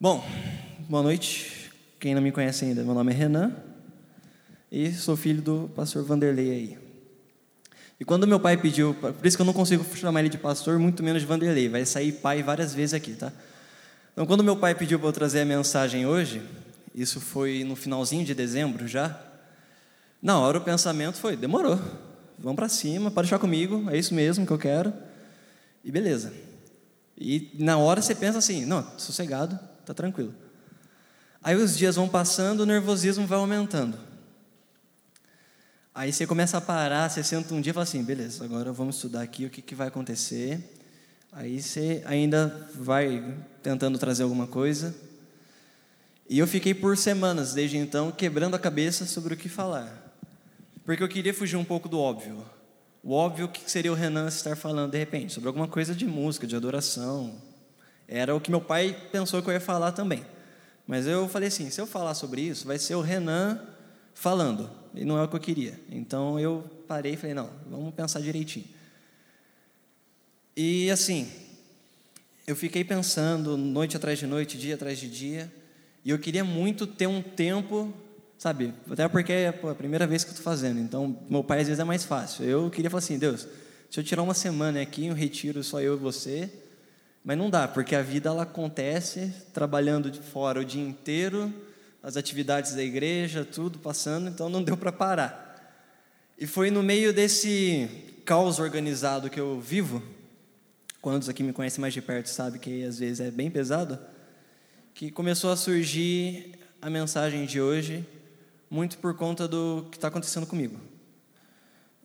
Bom, 0.00 0.26
boa 0.88 1.04
noite. 1.04 1.70
Quem 2.00 2.16
não 2.16 2.20
me 2.20 2.32
conhece 2.32 2.64
ainda, 2.64 2.82
meu 2.82 2.94
nome 2.94 3.12
é 3.12 3.14
Renan 3.14 3.54
e 4.70 4.92
sou 4.92 5.16
filho 5.16 5.40
do 5.40 5.70
pastor 5.74 6.02
Vanderlei 6.02 6.50
aí. 6.50 6.78
E 7.98 8.04
quando 8.04 8.26
meu 8.26 8.40
pai 8.40 8.56
pediu, 8.56 8.92
por 8.92 9.24
isso 9.24 9.36
que 9.36 9.40
eu 9.40 9.46
não 9.46 9.52
consigo 9.52 9.84
chamar 9.96 10.18
ele 10.18 10.28
de 10.28 10.36
pastor, 10.36 10.80
muito 10.80 11.00
menos 11.00 11.22
de 11.22 11.28
Vanderlei, 11.28 11.68
vai 11.68 11.86
sair 11.86 12.10
pai 12.10 12.42
várias 12.42 12.74
vezes 12.74 12.92
aqui, 12.92 13.12
tá? 13.12 13.32
Então, 14.12 14.26
quando 14.26 14.42
meu 14.42 14.56
pai 14.56 14.74
pediu 14.74 14.98
para 14.98 15.08
eu 15.08 15.12
trazer 15.12 15.42
a 15.42 15.44
mensagem 15.44 16.04
hoje, 16.04 16.42
isso 16.92 17.20
foi 17.20 17.62
no 17.62 17.76
finalzinho 17.76 18.24
de 18.24 18.34
dezembro 18.34 18.88
já, 18.88 19.16
na 20.20 20.40
hora 20.40 20.58
o 20.58 20.60
pensamento 20.60 21.18
foi: 21.18 21.36
demorou, 21.36 21.80
vamos 22.36 22.56
para 22.56 22.68
cima, 22.68 23.12
pode 23.12 23.26
deixar 23.28 23.38
comigo, 23.38 23.88
é 23.88 23.96
isso 23.96 24.12
mesmo 24.12 24.44
que 24.44 24.52
eu 24.52 24.58
quero, 24.58 24.92
e 25.84 25.90
beleza. 25.92 26.32
E 27.16 27.52
na 27.54 27.78
hora 27.78 28.02
você 28.02 28.14
pensa 28.14 28.38
assim: 28.38 28.66
não, 28.66 28.84
sossegado, 28.98 29.56
tá 29.84 29.94
tranquilo. 29.94 30.34
Aí 31.42 31.54
os 31.56 31.76
dias 31.76 31.96
vão 31.96 32.08
passando, 32.08 32.60
o 32.60 32.66
nervosismo 32.66 33.26
vai 33.26 33.38
aumentando. 33.38 33.98
Aí 35.94 36.12
você 36.12 36.26
começa 36.26 36.58
a 36.58 36.60
parar, 36.60 37.08
você 37.08 37.22
senta 37.22 37.54
um 37.54 37.60
dia 37.60 37.70
e 37.70 37.74
fala 37.74 37.84
assim, 37.84 38.02
beleza, 38.02 38.44
agora 38.44 38.72
vamos 38.72 38.96
estudar 38.96 39.22
aqui 39.22 39.44
o 39.44 39.50
que, 39.50 39.62
que 39.62 39.74
vai 39.74 39.88
acontecer. 39.88 40.58
Aí 41.30 41.60
você 41.60 42.02
ainda 42.06 42.68
vai 42.74 43.36
tentando 43.62 43.98
trazer 43.98 44.22
alguma 44.22 44.46
coisa. 44.46 44.94
E 46.28 46.38
eu 46.38 46.46
fiquei 46.46 46.72
por 46.72 46.96
semanas, 46.96 47.52
desde 47.52 47.76
então, 47.76 48.10
quebrando 48.10 48.56
a 48.56 48.58
cabeça 48.58 49.04
sobre 49.04 49.34
o 49.34 49.36
que 49.36 49.48
falar. 49.48 50.16
Porque 50.84 51.02
eu 51.02 51.08
queria 51.08 51.34
fugir 51.34 51.56
um 51.56 51.64
pouco 51.64 51.88
do 51.88 52.00
óbvio. 52.00 52.44
O 53.02 53.12
óbvio 53.12 53.48
que 53.48 53.70
seria 53.70 53.92
o 53.92 53.94
Renan 53.94 54.28
estar 54.28 54.56
falando 54.56 54.92
de 54.92 54.98
repente, 54.98 55.32
sobre 55.32 55.48
alguma 55.48 55.68
coisa 55.68 55.94
de 55.94 56.06
música, 56.06 56.46
de 56.46 56.56
adoração. 56.56 57.34
Era 58.06 58.34
o 58.34 58.40
que 58.40 58.50
meu 58.50 58.60
pai 58.60 58.96
pensou 59.10 59.42
que 59.42 59.48
eu 59.48 59.52
ia 59.52 59.60
falar 59.60 59.92
também. 59.92 60.24
Mas 60.86 61.06
eu 61.06 61.28
falei 61.28 61.48
assim: 61.48 61.70
se 61.70 61.80
eu 61.80 61.86
falar 61.86 62.14
sobre 62.14 62.42
isso, 62.42 62.66
vai 62.66 62.78
ser 62.78 62.94
o 62.94 63.00
Renan 63.00 63.60
falando, 64.14 64.70
e 64.94 65.04
não 65.04 65.18
é 65.18 65.22
o 65.22 65.28
que 65.28 65.36
eu 65.36 65.40
queria. 65.40 65.78
Então 65.90 66.38
eu 66.38 66.64
parei 66.86 67.14
e 67.14 67.16
falei: 67.16 67.34
não, 67.34 67.50
vamos 67.68 67.94
pensar 67.94 68.20
direitinho. 68.20 68.66
E 70.56 70.90
assim, 70.90 71.30
eu 72.46 72.54
fiquei 72.54 72.84
pensando 72.84 73.56
noite 73.56 73.96
atrás 73.96 74.18
de 74.18 74.26
noite, 74.26 74.58
dia 74.58 74.74
atrás 74.74 74.98
de 74.98 75.08
dia, 75.08 75.52
e 76.04 76.10
eu 76.10 76.18
queria 76.18 76.44
muito 76.44 76.86
ter 76.86 77.06
um 77.06 77.22
tempo, 77.22 77.92
sabe? 78.38 78.72
Até 78.88 79.08
porque 79.08 79.32
é 79.32 79.48
a 79.48 79.74
primeira 79.74 80.06
vez 80.06 80.22
que 80.22 80.30
eu 80.30 80.34
estou 80.34 80.44
fazendo, 80.44 80.78
então 80.78 81.18
meu 81.28 81.42
pai 81.42 81.60
às 81.60 81.66
vezes 81.66 81.80
é 81.80 81.84
mais 81.84 82.04
fácil. 82.04 82.44
Eu 82.44 82.70
queria 82.70 82.90
falar 82.90 82.98
assim: 82.98 83.18
Deus, 83.18 83.48
se 83.90 83.98
eu 83.98 84.04
tirar 84.04 84.22
uma 84.22 84.34
semana 84.34 84.80
aqui, 84.80 85.10
um 85.10 85.14
retiro 85.14 85.64
só 85.64 85.80
eu 85.80 85.94
e 85.94 85.98
você, 85.98 86.50
mas 87.24 87.38
não 87.38 87.48
dá, 87.48 87.66
porque 87.66 87.96
a 87.96 88.02
vida 88.02 88.28
ela 88.28 88.42
acontece 88.42 89.32
trabalhando 89.54 90.10
de 90.10 90.20
fora 90.20 90.60
o 90.60 90.64
dia 90.64 90.82
inteiro, 90.82 91.50
as 92.02 92.18
atividades 92.18 92.74
da 92.74 92.82
igreja, 92.82 93.46
tudo 93.46 93.78
passando, 93.78 94.28
então 94.28 94.50
não 94.50 94.62
deu 94.62 94.76
para 94.76 94.92
parar. 94.92 95.42
E 96.38 96.46
foi 96.46 96.70
no 96.70 96.82
meio 96.82 97.14
desse 97.14 97.88
caos 98.26 98.58
organizado 98.58 99.30
que 99.30 99.40
eu 99.40 99.58
vivo, 99.58 100.02
quantos 101.00 101.30
aqui 101.30 101.42
me 101.42 101.52
conhecem 101.52 101.80
mais 101.80 101.94
de 101.94 102.02
perto 102.02 102.26
sabem 102.26 102.60
que 102.60 102.84
às 102.84 102.98
vezes 102.98 103.20
é 103.20 103.30
bem 103.30 103.50
pesado, 103.50 103.98
que 104.92 105.10
começou 105.10 105.50
a 105.50 105.56
surgir 105.56 106.58
a 106.82 106.90
mensagem 106.90 107.46
de 107.46 107.58
hoje, 107.58 108.06
muito 108.68 108.98
por 108.98 109.14
conta 109.14 109.48
do 109.48 109.86
que 109.90 109.96
está 109.96 110.08
acontecendo 110.08 110.46
comigo. 110.46 110.78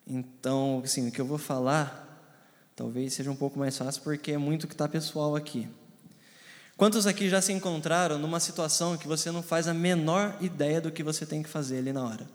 Então, 0.07 0.81
assim, 0.83 1.09
o 1.09 1.11
que 1.11 1.19
eu 1.19 1.25
vou 1.25 1.37
falar 1.37 2.08
talvez 2.79 3.13
seja 3.13 3.29
um 3.29 3.35
pouco 3.35 3.59
mais 3.59 3.77
fácil 3.77 4.01
porque 4.03 4.31
é 4.31 4.37
muito 4.37 4.65
que 4.65 4.73
está 4.73 4.87
pessoal 4.87 5.35
aqui. 5.35 5.67
Quantos 6.77 7.05
aqui 7.05 7.27
já 7.27 7.41
se 7.41 7.51
encontraram 7.51 8.17
numa 8.17 8.39
situação 8.39 8.95
que 8.95 9.05
você 9.05 9.29
não 9.31 9.43
faz 9.43 9.67
a 9.67 9.73
menor 9.73 10.37
ideia 10.39 10.79
do 10.79 10.89
que 10.89 11.03
você 11.03 11.25
tem 11.25 11.43
que 11.43 11.49
fazer 11.49 11.79
ali 11.79 11.91
na 11.91 12.05
hora? 12.05 12.25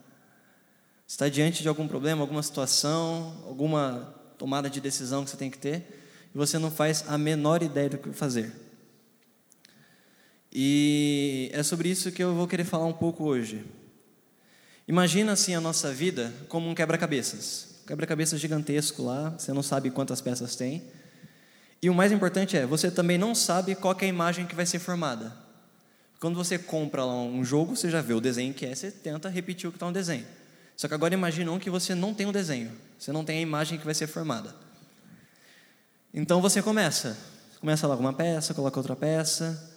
Está 1.08 1.30
diante 1.30 1.62
de 1.62 1.68
algum 1.68 1.88
problema, 1.88 2.20
alguma 2.20 2.42
situação, 2.42 3.42
alguma 3.46 4.14
tomada 4.36 4.68
de 4.68 4.82
decisão 4.82 5.24
que 5.24 5.30
você 5.30 5.38
tem 5.38 5.50
que 5.50 5.56
ter 5.56 6.28
e 6.34 6.36
você 6.36 6.58
não 6.58 6.70
faz 6.70 7.06
a 7.08 7.16
menor 7.16 7.62
ideia 7.62 7.88
do 7.88 7.96
que 7.96 8.12
fazer. 8.12 8.52
E 10.52 11.48
é 11.54 11.62
sobre 11.62 11.88
isso 11.88 12.12
que 12.12 12.22
eu 12.22 12.34
vou 12.34 12.46
querer 12.46 12.64
falar 12.64 12.84
um 12.84 12.92
pouco 12.92 13.24
hoje. 13.24 13.64
Imagina 14.86 15.32
assim 15.32 15.54
a 15.54 15.60
nossa 15.60 15.90
vida 15.90 16.30
como 16.50 16.68
um 16.68 16.74
quebra-cabeças. 16.74 17.73
Quebra-cabeças 17.86 18.40
gigantesco 18.40 19.02
lá, 19.02 19.30
você 19.30 19.52
não 19.52 19.62
sabe 19.62 19.90
quantas 19.90 20.20
peças 20.20 20.56
tem. 20.56 20.82
E 21.82 21.90
o 21.90 21.94
mais 21.94 22.12
importante 22.12 22.56
é, 22.56 22.64
você 22.64 22.90
também 22.90 23.18
não 23.18 23.34
sabe 23.34 23.74
qual 23.74 23.94
é 24.00 24.04
a 24.04 24.08
imagem 24.08 24.46
que 24.46 24.54
vai 24.54 24.64
ser 24.64 24.78
formada. 24.78 25.36
Quando 26.18 26.34
você 26.34 26.58
compra 26.58 27.04
lá 27.04 27.14
um 27.14 27.44
jogo, 27.44 27.76
você 27.76 27.90
já 27.90 28.00
vê 28.00 28.14
o 28.14 28.20
desenho 28.20 28.54
que 28.54 28.64
é, 28.64 28.74
você 28.74 28.90
tenta 28.90 29.28
repetir 29.28 29.68
o 29.68 29.70
que 29.70 29.76
está 29.76 29.84
no 29.84 29.92
desenho. 29.92 30.24
Só 30.76 30.88
que 30.88 30.94
agora 30.94 31.12
imagine 31.12 31.50
um 31.50 31.58
que 31.58 31.68
você 31.68 31.94
não 31.94 32.14
tem 32.14 32.26
um 32.26 32.32
desenho, 32.32 32.72
você 32.98 33.12
não 33.12 33.24
tem 33.24 33.38
a 33.38 33.42
imagem 33.42 33.78
que 33.78 33.84
vai 33.84 33.94
ser 33.94 34.06
formada. 34.06 34.54
Então 36.12 36.40
você 36.40 36.62
começa, 36.62 37.18
começa 37.60 37.86
com 37.86 37.94
uma 37.96 38.14
peça, 38.14 38.54
coloca 38.54 38.80
outra 38.80 38.96
peça. 38.96 39.72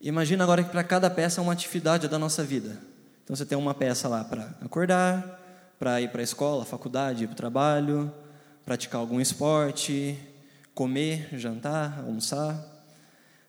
Imagina 0.00 0.44
agora 0.44 0.62
que 0.62 0.70
para 0.70 0.84
cada 0.84 1.10
peça 1.10 1.40
é 1.40 1.42
uma 1.42 1.52
atividade 1.52 2.06
da 2.06 2.18
nossa 2.18 2.44
vida. 2.44 2.78
Então 3.24 3.34
você 3.34 3.44
tem 3.44 3.58
uma 3.58 3.74
peça 3.74 4.06
lá 4.06 4.22
para 4.22 4.54
acordar, 4.60 5.41
para 5.82 6.00
ir 6.00 6.10
para 6.12 6.20
a 6.20 6.22
escola, 6.22 6.64
faculdade, 6.64 7.24
ir 7.24 7.26
para 7.26 7.32
o 7.32 7.36
trabalho, 7.36 8.14
praticar 8.64 9.00
algum 9.00 9.20
esporte, 9.20 10.16
comer, 10.76 11.28
jantar, 11.36 12.04
almoçar. 12.06 12.56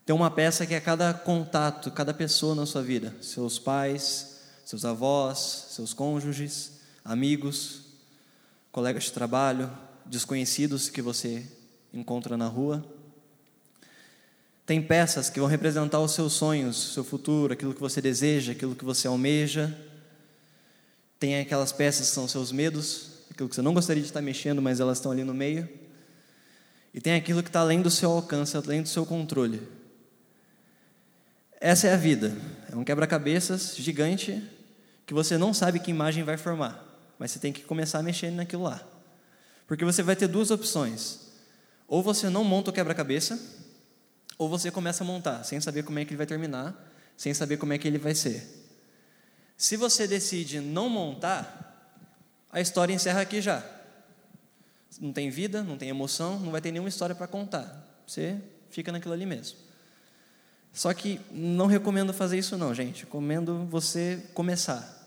Tem 0.04 0.16
uma 0.16 0.32
peça 0.32 0.66
que 0.66 0.74
é 0.74 0.80
cada 0.80 1.14
contato, 1.14 1.92
cada 1.92 2.12
pessoa 2.12 2.56
na 2.56 2.66
sua 2.66 2.82
vida, 2.82 3.14
seus 3.22 3.60
pais, 3.60 4.40
seus 4.66 4.84
avós, 4.84 5.68
seus 5.70 5.94
cônjuges, 5.94 6.80
amigos, 7.06 7.82
colegas 8.72 9.04
de 9.04 9.12
trabalho, 9.12 9.70
desconhecidos 10.04 10.90
que 10.90 11.04
você 11.04 11.46
encontra 11.94 12.36
na 12.36 12.48
rua. 12.48 12.84
Tem 14.66 14.82
peças 14.82 15.30
que 15.30 15.40
vão 15.40 15.48
representar 15.48 16.00
os 16.00 16.14
seus 16.14 16.34
sonhos, 16.34 16.94
seu 16.96 17.04
futuro, 17.04 17.54
aquilo 17.54 17.76
que 17.76 17.80
você 17.80 18.02
deseja, 18.02 18.54
aquilo 18.54 18.76
que 18.76 18.84
você 18.84 19.08
almeja. 19.08 19.93
Tem 21.24 21.40
aquelas 21.40 21.72
peças 21.72 22.10
que 22.10 22.14
são 22.14 22.28
seus 22.28 22.52
medos, 22.52 23.12
aquilo 23.32 23.48
que 23.48 23.56
você 23.56 23.62
não 23.62 23.74
gostaria 23.74 24.04
de 24.04 24.10
estar 24.10 24.22
mexendo, 24.22 24.62
mas 24.62 24.82
elas 24.82 24.98
estão 24.98 25.10
ali 25.10 25.24
no 25.24 25.34
meio. 25.34 25.70
E 26.94 27.00
tem 27.00 27.16
aquilo 27.16 27.42
que 27.42 27.48
está 27.48 27.62
além 27.62 27.82
do 27.82 27.90
seu 27.90 28.12
alcance, 28.12 28.58
além 28.58 28.82
do 28.82 28.90
seu 28.90 29.06
controle. 29.06 29.66
Essa 31.62 31.88
é 31.88 31.94
a 31.94 31.96
vida. 31.96 32.36
É 32.70 32.76
um 32.76 32.84
quebra-cabeças 32.84 33.74
gigante 33.78 34.44
que 35.06 35.14
você 35.14 35.38
não 35.38 35.54
sabe 35.54 35.80
que 35.80 35.92
imagem 35.92 36.26
vai 36.26 36.36
formar, 36.36 36.86
mas 37.18 37.32
você 37.32 37.40
tem 37.40 37.54
que 37.54 37.62
começar 37.62 38.00
a 38.00 38.04
mexer 38.04 38.30
naquilo 38.30 38.64
lá. 38.64 38.86
Porque 39.66 39.86
você 39.86 40.04
vai 40.04 40.18
ter 40.18 40.28
duas 40.28 40.52
opções. 40.52 41.20
Ou 41.88 42.04
você 42.04 42.30
não 42.30 42.44
monta 42.44 42.70
o 42.70 42.74
quebra-cabeça, 42.74 43.40
ou 44.38 44.50
você 44.50 44.70
começa 44.70 45.06
a 45.06 45.08
montar, 45.08 45.46
sem 45.46 45.62
saber 45.62 45.84
como 45.84 46.00
é 46.00 46.04
que 46.04 46.10
ele 46.10 46.18
vai 46.18 46.28
terminar, 46.28 46.76
sem 47.16 47.34
saber 47.34 47.56
como 47.56 47.72
é 47.72 47.78
que 47.78 47.88
ele 47.88 47.98
vai 47.98 48.14
ser. 48.14 48.63
Se 49.58 49.78
você 49.78 50.08
decide 50.08 50.60
não 50.60 50.90
montar, 50.90 52.02
a 52.52 52.60
história 52.60 52.94
encerra 52.94 53.22
aqui 53.22 53.42
já 53.42 53.64
não 55.00 55.12
tem 55.12 55.30
vida, 55.30 55.64
não 55.64 55.78
tem 55.78 55.90
emoção, 55.90 56.40
não 56.40 56.52
vai 56.52 56.62
ter 56.62 56.72
nenhuma 56.72 56.90
história 56.90 57.16
para 57.16 57.28
contar. 57.28 58.02
Você 58.06 58.38
fica 58.70 58.92
naquilo 58.92 59.14
ali 59.14 59.26
mesmo. 59.26 59.58
Só 60.72 60.94
que 60.94 61.20
não 61.32 61.68
recomendo 61.68 62.14
fazer 62.14 62.38
isso 62.38 62.58
não, 62.58 62.74
gente. 62.74 63.04
Recomendo 63.04 63.66
você 63.70 64.24
começar. 64.34 65.02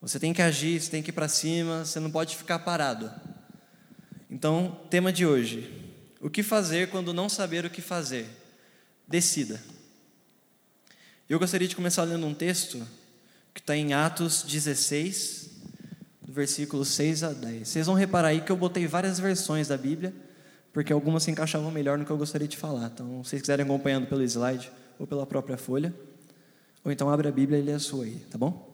Você 0.00 0.18
tem 0.18 0.32
que 0.32 0.42
agir, 0.42 0.80
você 0.80 0.90
tem 0.90 1.02
que 1.02 1.10
ir 1.10 1.12
para 1.12 1.28
cima, 1.28 1.84
você 1.84 2.00
não 2.00 2.10
pode 2.10 2.36
ficar 2.36 2.58
parado. 2.60 3.10
Então, 4.30 4.80
tema 4.90 5.12
de 5.12 5.26
hoje: 5.26 5.92
o 6.20 6.30
que 6.30 6.42
fazer 6.42 6.90
quando 6.90 7.12
não 7.12 7.28
saber 7.28 7.64
o 7.64 7.70
que 7.70 7.82
fazer? 7.82 8.26
Decida. 9.06 9.60
Eu 11.28 11.38
gostaria 11.38 11.68
de 11.68 11.76
começar 11.76 12.04
lendo 12.04 12.26
um 12.26 12.34
texto 12.34 12.86
que 13.56 13.60
está 13.60 13.74
em 13.74 13.94
Atos 13.94 14.42
16, 14.42 15.48
versículos 16.28 16.88
6 16.88 17.22
a 17.22 17.32
10. 17.32 17.66
Vocês 17.66 17.86
vão 17.86 17.94
reparar 17.94 18.28
aí 18.28 18.42
que 18.42 18.52
eu 18.52 18.56
botei 18.56 18.86
várias 18.86 19.18
versões 19.18 19.66
da 19.66 19.78
Bíblia, 19.78 20.14
porque 20.74 20.92
algumas 20.92 21.22
se 21.22 21.30
encaixavam 21.30 21.70
melhor 21.70 21.96
no 21.96 22.04
que 22.04 22.10
eu 22.10 22.18
gostaria 22.18 22.46
de 22.46 22.54
falar. 22.54 22.90
Então, 22.92 23.24
se 23.24 23.30
vocês 23.30 23.40
quiserem 23.40 23.64
acompanhando 23.64 24.06
pelo 24.08 24.22
slide 24.22 24.70
ou 24.98 25.06
pela 25.06 25.24
própria 25.24 25.56
folha, 25.56 25.94
ou 26.84 26.92
então 26.92 27.08
abre 27.08 27.28
a 27.28 27.32
Bíblia 27.32 27.58
e 27.58 27.62
lê 27.62 27.72
a 27.72 27.78
sua 27.78 28.04
aí, 28.04 28.16
tá 28.30 28.36
bom? 28.36 28.70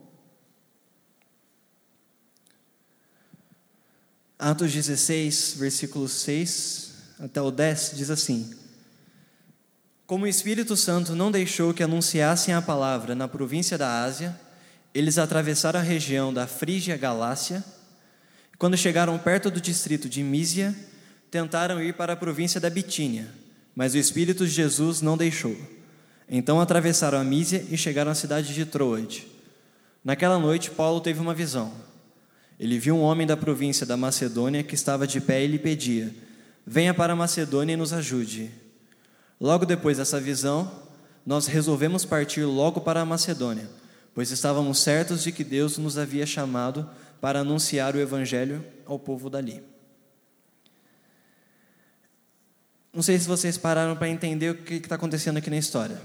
Atos 4.36 4.72
16, 4.72 5.54
versículos 5.58 6.10
6 6.10 6.94
até 7.20 7.40
o 7.40 7.52
10 7.52 7.92
diz 7.94 8.10
assim: 8.10 8.52
Como 10.08 10.24
o 10.24 10.28
Espírito 10.28 10.76
Santo 10.76 11.14
não 11.14 11.30
deixou 11.30 11.72
que 11.72 11.84
anunciassem 11.84 12.52
a 12.52 12.60
palavra 12.60 13.14
na 13.14 13.28
província 13.28 13.78
da 13.78 14.02
Ásia, 14.02 14.36
eles 14.94 15.18
atravessaram 15.18 15.80
a 15.80 15.82
região 15.82 16.32
da 16.32 16.46
Frígia 16.46 16.96
Galácia. 16.96 17.64
Quando 18.58 18.76
chegaram 18.76 19.18
perto 19.18 19.50
do 19.50 19.60
distrito 19.60 20.08
de 20.08 20.22
Mísia, 20.22 20.74
tentaram 21.30 21.82
ir 21.82 21.94
para 21.94 22.12
a 22.12 22.16
província 22.16 22.60
da 22.60 22.68
Bitínia, 22.68 23.28
mas 23.74 23.94
o 23.94 23.98
Espírito 23.98 24.46
de 24.46 24.52
Jesus 24.52 25.00
não 25.00 25.16
deixou. 25.16 25.56
Então 26.28 26.60
atravessaram 26.60 27.18
a 27.18 27.24
Mísia 27.24 27.64
e 27.70 27.76
chegaram 27.76 28.10
à 28.10 28.14
cidade 28.14 28.54
de 28.54 28.64
Troade. 28.64 29.26
Naquela 30.04 30.38
noite, 30.38 30.70
Paulo 30.70 31.00
teve 31.00 31.20
uma 31.20 31.34
visão. 31.34 31.72
Ele 32.58 32.78
viu 32.78 32.94
um 32.94 33.02
homem 33.02 33.26
da 33.26 33.36
província 33.36 33.86
da 33.86 33.96
Macedônia 33.96 34.62
que 34.62 34.74
estava 34.74 35.06
de 35.06 35.20
pé 35.20 35.42
e 35.42 35.46
lhe 35.46 35.58
pedia: 35.58 36.14
Venha 36.66 36.94
para 36.94 37.12
a 37.12 37.16
Macedônia 37.16 37.72
e 37.72 37.76
nos 37.76 37.92
ajude. 37.92 38.50
Logo 39.40 39.64
depois 39.64 39.98
dessa 39.98 40.20
visão, 40.20 40.70
nós 41.26 41.46
resolvemos 41.46 42.04
partir 42.04 42.44
logo 42.44 42.80
para 42.80 43.00
a 43.00 43.04
Macedônia, 43.04 43.68
pois 44.14 44.30
estávamos 44.30 44.78
certos 44.78 45.22
de 45.22 45.32
que 45.32 45.44
Deus 45.44 45.78
nos 45.78 45.98
havia 45.98 46.26
chamado 46.26 46.88
para 47.20 47.40
anunciar 47.40 47.94
o 47.94 48.00
Evangelho 48.00 48.64
ao 48.84 48.98
povo 48.98 49.30
dali. 49.30 49.62
Não 52.92 53.02
sei 53.02 53.18
se 53.18 53.26
vocês 53.26 53.56
pararam 53.56 53.96
para 53.96 54.08
entender 54.08 54.50
o 54.50 54.54
que 54.54 54.74
está 54.74 54.96
acontecendo 54.96 55.38
aqui 55.38 55.48
na 55.48 55.56
história. 55.56 56.00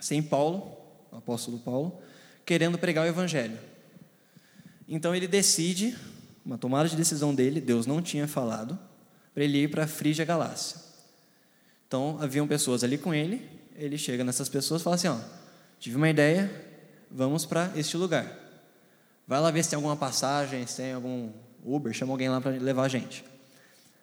Sem 0.00 0.22
Paulo, 0.22 0.76
o 1.10 1.16
apóstolo 1.16 1.58
Paulo, 1.58 1.98
querendo 2.44 2.76
pregar 2.76 3.04
o 3.04 3.08
Evangelho. 3.08 3.58
Então 4.86 5.14
ele 5.14 5.26
decide, 5.26 5.96
uma 6.44 6.58
tomada 6.58 6.88
de 6.88 6.96
decisão 6.96 7.34
dele, 7.34 7.60
Deus 7.60 7.86
não 7.86 8.02
tinha 8.02 8.28
falado, 8.28 8.78
para 9.32 9.44
ele 9.44 9.62
ir 9.62 9.70
para 9.70 9.84
a 9.84 9.86
Frígia 9.86 10.26
Galácia. 10.26 10.78
Então 11.88 12.18
haviam 12.20 12.46
pessoas 12.46 12.84
ali 12.84 12.98
com 12.98 13.14
ele, 13.14 13.48
ele 13.76 13.96
chega 13.96 14.22
nessas 14.22 14.48
pessoas 14.48 14.80
e 14.80 14.84
fala 14.84 14.96
assim: 14.96 15.08
ó, 15.08 15.18
tive 15.78 15.96
uma 15.96 16.08
ideia, 16.10 16.50
vamos 17.14 17.46
para 17.46 17.70
este 17.76 17.96
lugar. 17.96 18.26
Vai 19.26 19.40
lá 19.40 19.50
ver 19.50 19.62
se 19.62 19.70
tem 19.70 19.76
alguma 19.76 19.96
passagem, 19.96 20.66
se 20.66 20.78
tem 20.78 20.92
algum 20.92 21.30
Uber, 21.64 21.92
chama 21.94 22.12
alguém 22.12 22.28
lá 22.28 22.40
para 22.40 22.50
levar 22.50 22.82
a 22.82 22.88
gente. 22.88 23.24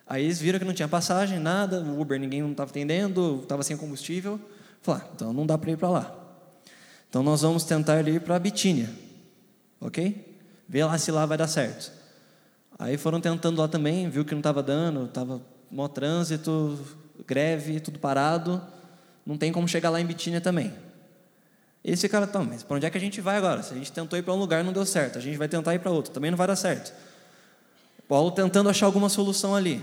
Aí 0.07 0.23
eles 0.23 0.39
viram 0.39 0.57
que 0.57 0.65
não 0.65 0.73
tinha 0.73 0.87
passagem, 0.87 1.37
nada, 1.37 1.81
o 1.81 1.99
Uber 1.99 2.19
ninguém 2.19 2.41
não 2.41 2.51
estava 2.51 2.71
atendendo, 2.71 3.41
estava 3.43 3.61
sem 3.63 3.75
combustível. 3.75 4.39
Falaram, 4.81 5.05
ah, 5.05 5.11
então 5.13 5.33
não 5.33 5.45
dá 5.45 5.57
para 5.57 5.71
ir 5.71 5.77
para 5.77 5.89
lá. 5.89 6.15
Então 7.09 7.21
nós 7.21 7.41
vamos 7.41 7.65
tentar 7.65 8.07
ir 8.07 8.21
para 8.21 8.39
Bitínia, 8.39 8.89
ok? 9.79 10.39
Vê 10.67 10.83
lá 10.83 10.97
se 10.97 11.11
lá 11.11 11.25
vai 11.25 11.37
dar 11.37 11.47
certo. 11.47 11.91
Aí 12.79 12.97
foram 12.97 13.21
tentando 13.21 13.61
lá 13.61 13.67
também, 13.67 14.09
viu 14.09 14.25
que 14.25 14.31
não 14.31 14.39
estava 14.39 14.63
dando, 14.63 15.05
estava 15.05 15.41
mó 15.69 15.87
trânsito, 15.87 16.79
greve, 17.27 17.79
tudo 17.79 17.99
parado, 17.99 18.61
não 19.25 19.37
tem 19.37 19.51
como 19.51 19.67
chegar 19.67 19.89
lá 19.89 20.01
em 20.01 20.05
Bitínia 20.05 20.41
também. 20.41 20.73
Esse 21.83 22.07
cara, 22.07 22.25
então, 22.25 22.45
mas 22.45 22.61
para 22.61 22.75
onde 22.77 22.85
é 22.85 22.89
que 22.89 22.97
a 22.97 23.01
gente 23.01 23.19
vai 23.21 23.37
agora? 23.37 23.63
Se 23.63 23.73
a 23.73 23.77
gente 23.77 23.91
tentou 23.91 24.17
ir 24.17 24.21
para 24.21 24.33
um 24.33 24.37
lugar 24.37 24.63
não 24.63 24.71
deu 24.71 24.85
certo, 24.85 25.17
a 25.17 25.21
gente 25.21 25.37
vai 25.37 25.47
tentar 25.47 25.73
ir 25.73 25.79
para 25.79 25.89
outro, 25.89 26.13
também 26.13 26.29
não 26.29 26.37
vai 26.37 26.45
dar 26.45 26.55
certo. 26.55 26.93
Paulo 28.07 28.29
tentando 28.31 28.69
achar 28.69 28.85
alguma 28.85 29.09
solução 29.09 29.55
ali. 29.55 29.81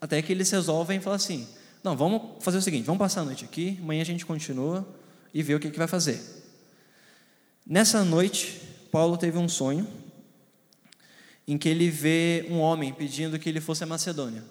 Até 0.00 0.22
que 0.22 0.32
eles 0.32 0.50
resolvem 0.50 1.00
falar 1.00 1.16
assim: 1.16 1.48
não, 1.82 1.96
vamos 1.96 2.42
fazer 2.44 2.58
o 2.58 2.62
seguinte, 2.62 2.84
vamos 2.84 2.98
passar 2.98 3.22
a 3.22 3.24
noite 3.24 3.44
aqui, 3.44 3.78
amanhã 3.82 4.02
a 4.02 4.06
gente 4.06 4.24
continua 4.24 4.86
e 5.34 5.42
vê 5.42 5.54
o 5.54 5.60
que, 5.60 5.70
que 5.70 5.78
vai 5.78 5.88
fazer. 5.88 6.20
Nessa 7.66 8.04
noite, 8.04 8.60
Paulo 8.90 9.16
teve 9.16 9.36
um 9.36 9.48
sonho 9.48 9.86
em 11.46 11.58
que 11.58 11.68
ele 11.68 11.90
vê 11.90 12.46
um 12.48 12.58
homem 12.60 12.92
pedindo 12.92 13.38
que 13.38 13.48
ele 13.48 13.60
fosse 13.60 13.82
a 13.82 13.86
Macedônia. 13.86 14.44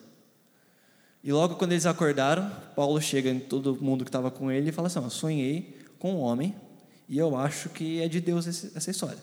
E 1.23 1.31
logo 1.31 1.55
quando 1.55 1.71
eles 1.71 1.85
acordaram, 1.85 2.51
Paulo 2.75 3.01
chega 3.01 3.29
em 3.29 3.39
todo 3.39 3.77
mundo 3.81 4.03
que 4.03 4.09
estava 4.09 4.29
com 4.29 4.51
ele 4.51 4.69
e 4.69 4.71
fala 4.73 4.87
assim: 4.87 4.99
Eu 5.01 5.09
sonhei 5.09 5.78
com 5.99 6.15
um 6.15 6.19
homem 6.19 6.55
e 7.07 7.17
eu 7.17 7.35
acho 7.35 7.69
que 7.69 8.01
é 8.01 8.07
de 8.07 8.21
Deus 8.21 8.47
essa 8.47 8.89
história. 8.89 9.17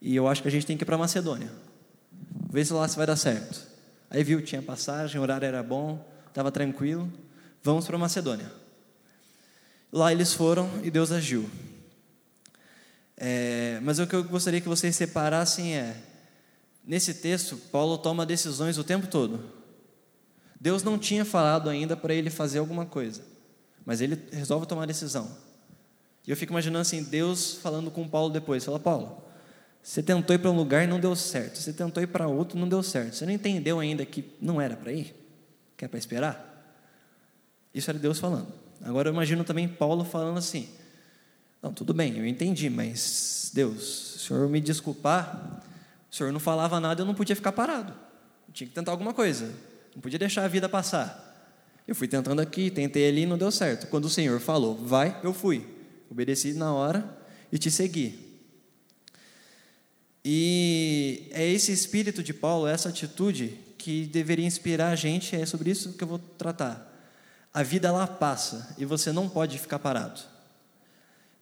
E 0.00 0.14
eu 0.16 0.26
acho 0.28 0.42
que 0.42 0.48
a 0.48 0.50
gente 0.50 0.66
tem 0.66 0.76
que 0.76 0.84
ir 0.84 0.86
para 0.86 0.98
Macedônia. 0.98 1.50
Vê 2.50 2.64
se 2.64 2.72
lá 2.72 2.86
se 2.86 2.96
vai 2.96 3.06
dar 3.06 3.16
certo. 3.16 3.66
Aí 4.10 4.22
viu, 4.22 4.42
tinha 4.42 4.62
passagem, 4.62 5.18
o 5.18 5.22
horário 5.22 5.46
era 5.46 5.62
bom, 5.62 6.06
estava 6.28 6.52
tranquilo. 6.52 7.12
Vamos 7.62 7.86
para 7.86 7.98
Macedônia. 7.98 8.50
Lá 9.92 10.12
eles 10.12 10.32
foram 10.32 10.68
e 10.82 10.90
Deus 10.90 11.10
agiu. 11.10 11.48
É, 13.16 13.80
mas 13.82 13.98
o 13.98 14.06
que 14.06 14.14
eu 14.14 14.24
gostaria 14.24 14.60
que 14.60 14.68
vocês 14.68 14.94
separassem 14.94 15.76
é: 15.76 15.96
nesse 16.84 17.14
texto, 17.14 17.56
Paulo 17.72 17.98
toma 17.98 18.26
decisões 18.26 18.78
o 18.78 18.84
tempo 18.84 19.06
todo. 19.06 19.40
Deus 20.60 20.82
não 20.82 20.98
tinha 20.98 21.24
falado 21.24 21.68
ainda 21.68 21.96
para 21.96 22.14
ele 22.14 22.30
fazer 22.30 22.58
alguma 22.58 22.86
coisa, 22.86 23.22
mas 23.84 24.00
ele 24.00 24.20
resolve 24.32 24.66
tomar 24.66 24.86
decisão. 24.86 25.30
E 26.26 26.30
eu 26.30 26.36
fico 26.36 26.52
imaginando 26.52 26.80
assim: 26.80 27.02
Deus 27.02 27.54
falando 27.54 27.90
com 27.90 28.08
Paulo 28.08 28.30
depois: 28.30 28.64
fala, 28.64 28.80
Paulo, 28.80 29.22
você 29.82 30.02
tentou 30.02 30.34
ir 30.34 30.38
para 30.38 30.50
um 30.50 30.56
lugar 30.56 30.84
e 30.84 30.86
não 30.86 30.98
deu 30.98 31.14
certo. 31.14 31.58
Você 31.58 31.72
tentou 31.72 32.02
ir 32.02 32.06
para 32.06 32.26
outro 32.26 32.56
e 32.56 32.60
não 32.60 32.68
deu 32.68 32.82
certo. 32.82 33.14
Você 33.14 33.26
não 33.26 33.32
entendeu 33.32 33.78
ainda 33.80 34.04
que 34.06 34.24
não 34.40 34.60
era 34.60 34.76
para 34.76 34.92
ir? 34.92 35.14
Que 35.76 35.84
é 35.84 35.88
para 35.88 35.98
esperar? 35.98 36.50
Isso 37.74 37.90
era 37.90 37.98
Deus 37.98 38.18
falando. 38.18 38.48
Agora 38.82 39.08
eu 39.08 39.12
imagino 39.12 39.44
também 39.44 39.68
Paulo 39.68 40.04
falando 40.04 40.38
assim: 40.38 40.68
Não, 41.62 41.72
tudo 41.72 41.92
bem, 41.92 42.16
eu 42.16 42.26
entendi, 42.26 42.70
mas 42.70 43.50
Deus, 43.52 44.16
o 44.16 44.18
Senhor 44.20 44.48
me 44.48 44.60
desculpar, 44.60 45.62
o 46.10 46.14
Senhor 46.14 46.32
não 46.32 46.40
falava 46.40 46.80
nada, 46.80 47.02
eu 47.02 47.06
não 47.06 47.14
podia 47.14 47.36
ficar 47.36 47.52
parado. 47.52 47.92
Eu 48.48 48.54
tinha 48.54 48.68
que 48.68 48.74
tentar 48.74 48.92
alguma 48.92 49.12
coisa. 49.12 49.52
Não 49.94 50.00
podia 50.00 50.18
deixar 50.18 50.44
a 50.44 50.48
vida 50.48 50.68
passar. 50.68 51.32
Eu 51.86 51.94
fui 51.94 52.08
tentando 52.08 52.40
aqui, 52.40 52.70
tentei 52.70 53.08
ali 53.08 53.22
e 53.22 53.26
não 53.26 53.36
deu 53.36 53.50
certo. 53.50 53.86
Quando 53.88 54.06
o 54.06 54.10
Senhor 54.10 54.40
falou, 54.40 54.74
vai, 54.74 55.20
eu 55.22 55.34
fui. 55.34 55.73
Obedeci 56.14 56.54
na 56.54 56.72
hora 56.72 57.18
e 57.50 57.58
te 57.58 57.72
segui. 57.72 58.16
E 60.24 61.28
é 61.32 61.44
esse 61.44 61.72
espírito 61.72 62.22
de 62.22 62.32
Paulo, 62.32 62.68
essa 62.68 62.88
atitude 62.88 63.58
que 63.76 64.06
deveria 64.06 64.46
inspirar 64.46 64.92
a 64.92 64.94
gente, 64.94 65.34
é 65.34 65.44
sobre 65.44 65.72
isso 65.72 65.94
que 65.94 66.04
eu 66.04 66.08
vou 66.08 66.20
tratar. 66.20 66.88
A 67.52 67.64
vida 67.64 67.90
lá 67.90 68.06
passa 68.06 68.76
e 68.78 68.84
você 68.84 69.10
não 69.10 69.28
pode 69.28 69.58
ficar 69.58 69.80
parado. 69.80 70.20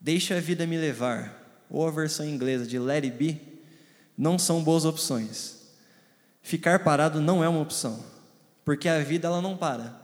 Deixa 0.01 0.39
a 0.39 0.41
vida 0.41 0.67
me 0.67 0.79
levar, 0.79 1.67
ou 1.69 1.87
a 1.87 1.91
versão 1.91 2.27
inglesa 2.27 2.67
de 2.67 2.79
let 2.79 3.05
it 3.05 3.15
be, 3.15 3.39
não 4.17 4.39
são 4.39 4.65
boas 4.65 4.87
opções. 4.87 5.59
Ficar 6.41 6.83
parado 6.83 7.21
não 7.21 7.45
é 7.45 7.49
uma 7.49 7.61
opção, 7.61 8.03
porque 8.65 8.89
a 8.89 9.01
vida 9.01 9.29
ela 9.29 9.43
não 9.43 9.55
para. 9.55 10.02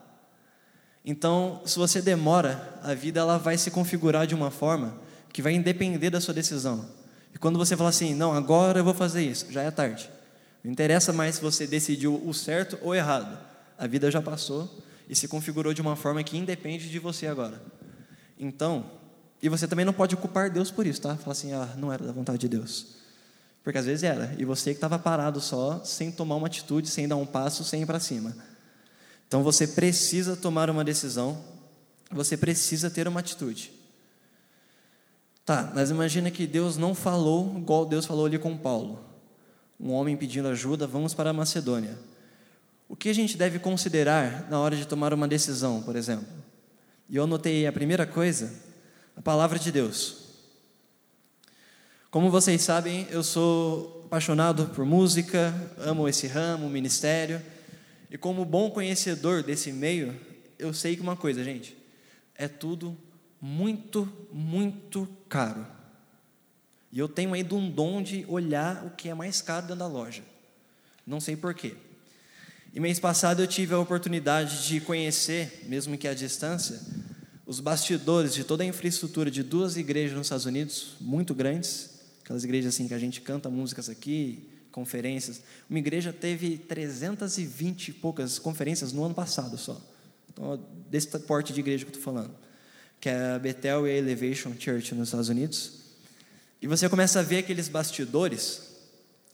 Então, 1.10 1.62
se 1.64 1.78
você 1.78 2.02
demora, 2.02 2.78
a 2.82 2.92
vida 2.92 3.18
ela 3.18 3.38
vai 3.38 3.56
se 3.56 3.70
configurar 3.70 4.26
de 4.26 4.34
uma 4.34 4.50
forma 4.50 4.94
que 5.32 5.40
vai 5.40 5.58
depender 5.58 6.10
da 6.10 6.20
sua 6.20 6.34
decisão. 6.34 6.84
E 7.34 7.38
quando 7.38 7.58
você 7.58 7.74
fala 7.74 7.88
assim, 7.88 8.14
não, 8.14 8.34
agora 8.34 8.80
eu 8.80 8.84
vou 8.84 8.92
fazer 8.92 9.22
isso, 9.22 9.50
já 9.50 9.62
é 9.62 9.70
tarde. 9.70 10.10
Não 10.62 10.70
interessa 10.70 11.10
mais 11.10 11.36
se 11.36 11.40
você 11.40 11.66
decidiu 11.66 12.22
o 12.22 12.34
certo 12.34 12.78
ou 12.82 12.94
errado. 12.94 13.38
A 13.78 13.86
vida 13.86 14.10
já 14.10 14.20
passou 14.20 14.84
e 15.08 15.16
se 15.16 15.26
configurou 15.26 15.72
de 15.72 15.80
uma 15.80 15.96
forma 15.96 16.22
que 16.22 16.36
independe 16.36 16.90
de 16.90 16.98
você 16.98 17.26
agora. 17.26 17.58
Então, 18.38 18.84
e 19.42 19.48
você 19.48 19.66
também 19.66 19.86
não 19.86 19.94
pode 19.94 20.14
culpar 20.14 20.50
Deus 20.50 20.70
por 20.70 20.86
isso, 20.86 21.00
tá? 21.00 21.16
Falar 21.16 21.32
assim, 21.32 21.54
ah, 21.54 21.70
não 21.78 21.90
era 21.90 22.04
da 22.04 22.12
vontade 22.12 22.40
de 22.40 22.48
Deus. 22.48 22.98
Porque 23.64 23.78
às 23.78 23.86
vezes 23.86 24.02
era, 24.02 24.34
e 24.36 24.44
você 24.44 24.72
que 24.72 24.76
estava 24.76 24.98
parado 24.98 25.40
só, 25.40 25.82
sem 25.82 26.12
tomar 26.12 26.34
uma 26.36 26.48
atitude, 26.48 26.86
sem 26.90 27.08
dar 27.08 27.16
um 27.16 27.24
passo, 27.24 27.64
sem 27.64 27.80
ir 27.80 27.86
para 27.86 27.98
cima. 27.98 28.36
Então 29.28 29.42
você 29.42 29.66
precisa 29.66 30.34
tomar 30.34 30.70
uma 30.70 30.82
decisão, 30.82 31.44
você 32.10 32.34
precisa 32.36 32.90
ter 32.90 33.06
uma 33.06 33.20
atitude. 33.20 33.70
Tá, 35.44 35.70
mas 35.74 35.90
imagina 35.90 36.30
que 36.30 36.46
Deus 36.46 36.76
não 36.76 36.94
falou 36.94 37.56
igual 37.56 37.86
Deus 37.86 38.06
falou 38.06 38.26
ali 38.26 38.38
com 38.38 38.56
Paulo. 38.56 39.04
Um 39.78 39.92
homem 39.92 40.16
pedindo 40.16 40.48
ajuda, 40.48 40.86
vamos 40.86 41.14
para 41.14 41.30
a 41.30 41.32
Macedônia. 41.32 41.96
O 42.88 42.96
que 42.96 43.10
a 43.10 43.14
gente 43.14 43.36
deve 43.36 43.58
considerar 43.58 44.48
na 44.50 44.58
hora 44.58 44.74
de 44.74 44.86
tomar 44.86 45.12
uma 45.12 45.28
decisão, 45.28 45.82
por 45.82 45.94
exemplo? 45.94 46.26
E 47.08 47.16
eu 47.16 47.24
anotei 47.24 47.66
a 47.66 47.72
primeira 47.72 48.06
coisa, 48.06 48.52
a 49.14 49.20
palavra 49.20 49.58
de 49.58 49.70
Deus. 49.70 50.28
Como 52.10 52.30
vocês 52.30 52.62
sabem, 52.62 53.06
eu 53.10 53.22
sou 53.22 54.04
apaixonado 54.06 54.66
por 54.74 54.86
música, 54.86 55.54
amo 55.76 56.08
esse 56.08 56.26
ramo, 56.26 56.68
ministério, 56.70 57.42
e 58.10 58.16
como 58.16 58.44
bom 58.44 58.70
conhecedor 58.70 59.42
desse 59.42 59.72
meio, 59.72 60.18
eu 60.58 60.72
sei 60.72 60.96
que 60.96 61.02
uma 61.02 61.16
coisa, 61.16 61.44
gente, 61.44 61.76
é 62.34 62.48
tudo 62.48 62.96
muito, 63.40 64.10
muito 64.32 65.08
caro. 65.28 65.66
E 66.90 66.98
eu 66.98 67.08
tenho 67.08 67.34
ainda 67.34 67.54
um 67.54 67.70
dom 67.70 68.02
de 68.02 68.24
olhar 68.28 68.84
o 68.86 68.90
que 68.90 69.08
é 69.08 69.14
mais 69.14 69.42
caro 69.42 69.62
dentro 69.62 69.76
da 69.76 69.86
loja. 69.86 70.22
Não 71.06 71.20
sei 71.20 71.36
porquê. 71.36 71.74
E 72.72 72.80
mês 72.80 72.98
passado 72.98 73.42
eu 73.42 73.46
tive 73.46 73.74
a 73.74 73.78
oportunidade 73.78 74.66
de 74.66 74.80
conhecer, 74.80 75.64
mesmo 75.66 75.96
que 75.96 76.08
à 76.08 76.14
distância, 76.14 76.80
os 77.46 77.60
bastidores 77.60 78.34
de 78.34 78.44
toda 78.44 78.62
a 78.62 78.66
infraestrutura 78.66 79.30
de 79.30 79.42
duas 79.42 79.76
igrejas 79.76 80.16
nos 80.16 80.26
Estados 80.26 80.46
Unidos, 80.46 80.96
muito 81.00 81.34
grandes, 81.34 81.90
aquelas 82.22 82.44
igrejas 82.44 82.74
assim 82.74 82.86
que 82.86 82.94
a 82.94 82.98
gente 82.98 83.20
canta 83.20 83.48
músicas 83.48 83.88
aqui, 83.88 84.48
conferências. 84.72 85.42
Uma 85.68 85.78
igreja 85.78 86.12
teve 86.12 86.58
320 86.58 87.88
e 87.88 87.92
poucas 87.92 88.38
conferências 88.38 88.92
no 88.92 89.04
ano 89.04 89.14
passado 89.14 89.56
só. 89.58 89.80
Então, 90.30 90.64
desse 90.90 91.08
porte 91.20 91.52
de 91.52 91.60
igreja 91.60 91.84
que 91.84 91.90
eu 91.90 91.98
estou 91.98 92.14
falando 92.14 92.34
que 93.00 93.08
é 93.08 93.34
a 93.34 93.38
Bethel 93.38 93.86
e 93.86 93.90
a 93.90 93.94
Elevation 93.94 94.52
Church 94.58 94.94
nos 94.94 95.08
Estados 95.08 95.28
Unidos. 95.28 95.72
E 96.60 96.66
você 96.66 96.88
começa 96.88 97.20
a 97.20 97.22
ver 97.22 97.38
aqueles 97.38 97.68
bastidores, 97.68 98.62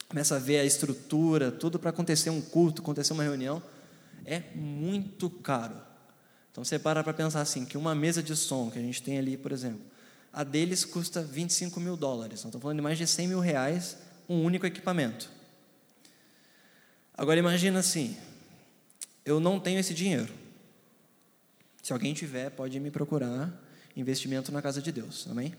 começa 0.07 0.35
a 0.35 0.39
ver 0.39 0.59
a 0.59 0.63
estrutura, 0.63 1.51
tudo 1.51 1.79
para 1.79 1.89
acontecer 1.89 2.29
um 2.29 2.41
culto, 2.41 2.81
acontecer 2.81 3.13
uma 3.13 3.23
reunião. 3.23 3.61
É 4.25 4.43
muito 4.53 5.29
caro. 5.29 5.75
Então 6.51 6.63
você 6.63 6.77
para 6.77 7.03
para 7.03 7.13
pensar 7.13 7.41
assim, 7.41 7.65
que 7.65 7.77
uma 7.77 7.95
mesa 7.95 8.21
de 8.21 8.35
som 8.35 8.69
que 8.69 8.77
a 8.77 8.81
gente 8.81 9.01
tem 9.01 9.17
ali, 9.17 9.35
por 9.35 9.51
exemplo, 9.51 9.81
a 10.31 10.43
deles 10.43 10.85
custa 10.85 11.21
25 11.21 11.79
mil 11.79 11.97
dólares. 11.97 12.39
Então, 12.39 12.49
estou 12.49 12.61
falando 12.61 12.77
de 12.77 12.83
mais 12.83 12.97
de 12.97 13.07
100 13.07 13.27
mil 13.29 13.39
reais 13.39 13.97
um 14.27 14.43
único 14.43 14.65
equipamento. 14.65 15.29
Agora 17.13 17.39
imagina 17.39 17.79
assim, 17.79 18.17
eu 19.25 19.39
não 19.39 19.59
tenho 19.59 19.79
esse 19.79 19.93
dinheiro. 19.93 20.33
Se 21.81 21.93
alguém 21.93 22.13
tiver, 22.13 22.49
pode 22.49 22.79
me 22.79 22.91
procurar 22.91 23.53
investimento 23.95 24.51
na 24.51 24.61
casa 24.61 24.81
de 24.81 24.91
Deus, 24.91 25.27
amém? 25.29 25.53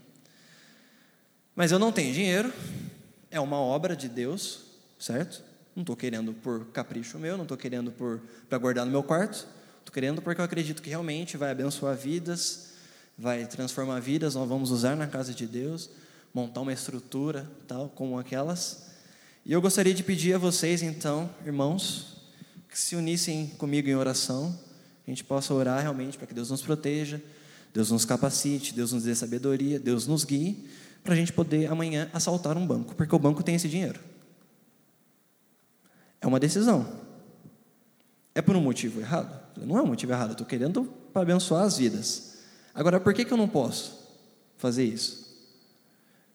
Mas 1.55 1.73
eu 1.73 1.79
não 1.79 1.91
tenho 1.91 2.13
dinheiro, 2.13 2.53
é 3.31 3.41
uma 3.41 3.59
obra 3.59 3.97
de 3.97 4.09
Deus, 4.09 4.65
certo? 4.99 5.43
Não 5.75 5.83
estou 5.83 5.97
querendo 5.97 6.33
por 6.35 6.67
capricho 6.67 7.19
meu, 7.19 7.37
não 7.37 7.45
estou 7.45 7.57
querendo 7.57 7.93
para 8.49 8.59
guardar 8.59 8.85
no 8.85 8.93
meu 8.93 9.03
quarto, 9.03 9.47
Estou 9.87 9.95
querendo 9.95 10.21
porque 10.21 10.41
eu 10.41 10.45
acredito 10.45 10.83
que 10.83 10.91
realmente 10.91 11.37
vai 11.37 11.53
abençoar 11.53 11.97
vidas, 11.97 12.73
vai 13.17 13.47
transformar 13.47 14.01
vidas, 14.01 14.35
nós 14.35 14.49
vamos 14.49 14.73
usar 14.73 14.97
na 14.97 15.07
casa 15.07 15.33
de 15.33 15.47
Deus, 15.47 15.89
montar 16.37 16.61
uma 16.61 16.73
estrutura 16.73 17.51
tal 17.67 17.89
como 17.89 18.19
aquelas. 18.19 18.89
E 19.43 19.55
eu 19.55 19.63
gostaria 19.63 19.95
de 19.95 20.03
pedir 20.03 20.35
a 20.35 20.39
vocês, 20.39 20.83
então, 20.83 21.31
irmãos, 21.47 22.29
que 22.69 22.79
se 22.79 22.95
unissem 22.95 23.47
comigo 23.57 23.89
em 23.89 23.95
oração, 23.95 24.55
a 25.07 25.11
gente 25.11 25.25
possa 25.25 25.55
orar 25.55 25.81
realmente 25.81 26.19
para 26.19 26.27
que 26.27 26.35
Deus 26.35 26.51
nos 26.51 26.61
proteja, 26.61 27.23
Deus 27.73 27.91
nos 27.91 28.05
capacite, 28.05 28.75
Deus 28.75 28.93
nos 28.93 29.05
dê 29.05 29.15
sabedoria, 29.15 29.81
Deus 29.81 30.07
nos 30.07 30.25
guie, 30.25 30.69
para 31.03 31.15
a 31.15 31.17
gente 31.17 31.33
poder 31.33 31.71
amanhã 31.71 32.11
assaltar 32.13 32.59
um 32.59 32.67
banco, 32.67 32.95
porque 32.95 33.17
o 33.17 33.19
banco 33.19 33.43
tem 33.43 33.55
esse 33.55 33.67
dinheiro. 33.67 33.99
É 36.21 36.27
uma 36.27 36.39
decisão. 36.39 36.87
É 38.35 38.43
por 38.43 38.55
um 38.55 38.61
motivo 38.61 39.01
errado? 39.01 39.41
Não 39.57 39.79
é 39.79 39.81
um 39.81 39.87
motivo 39.87 40.13
errado, 40.13 40.29
eu 40.29 40.33
estou 40.33 40.47
querendo 40.47 40.85
para 41.15 41.23
abençoar 41.23 41.63
as 41.63 41.79
vidas. 41.79 42.41
Agora, 42.75 43.01
por 43.01 43.15
que, 43.15 43.25
que 43.25 43.33
eu 43.33 43.39
não 43.39 43.49
posso 43.49 43.99
fazer 44.59 44.85
isso? 44.85 45.26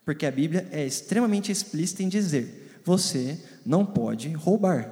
Porque 0.04 0.26
a 0.26 0.32
Bíblia 0.32 0.68
é 0.72 0.86
extremamente 0.86 1.52
explícita 1.52 2.04
em 2.04 2.10
dizer: 2.10 2.80
você 2.84 3.40
não 3.66 3.86
pode 3.86 4.30
roubar. 4.30 4.92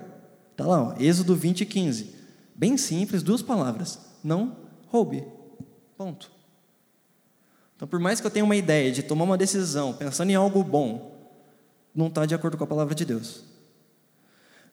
Está 0.52 0.66
lá, 0.66 0.90
ó, 0.90 0.96
Êxodo 1.00 1.36
20, 1.36 1.66
15. 1.66 2.16
Bem 2.56 2.78
simples, 2.78 3.24
duas 3.24 3.42
palavras: 3.42 4.00
não 4.24 4.56
roube. 4.88 5.24
Ponto. 5.98 6.32
Então, 7.76 7.88
por 7.88 8.00
mais 8.00 8.20
que 8.20 8.28
eu 8.28 8.32
tenha 8.32 8.44
uma 8.44 8.56
ideia 8.56 8.92
de 8.92 9.02
tomar 9.02 9.24
uma 9.24 9.38
decisão 9.38 9.94
pensando 9.94 10.30
em 10.30 10.36
algo 10.36 10.64
bom, 10.64 11.18
não 11.96 12.08
está 12.08 12.26
de 12.26 12.36
acordo 12.36 12.58
com 12.58 12.64
a 12.64 12.68
palavra 12.68 12.94
de 12.94 13.06
Deus. 13.06 13.44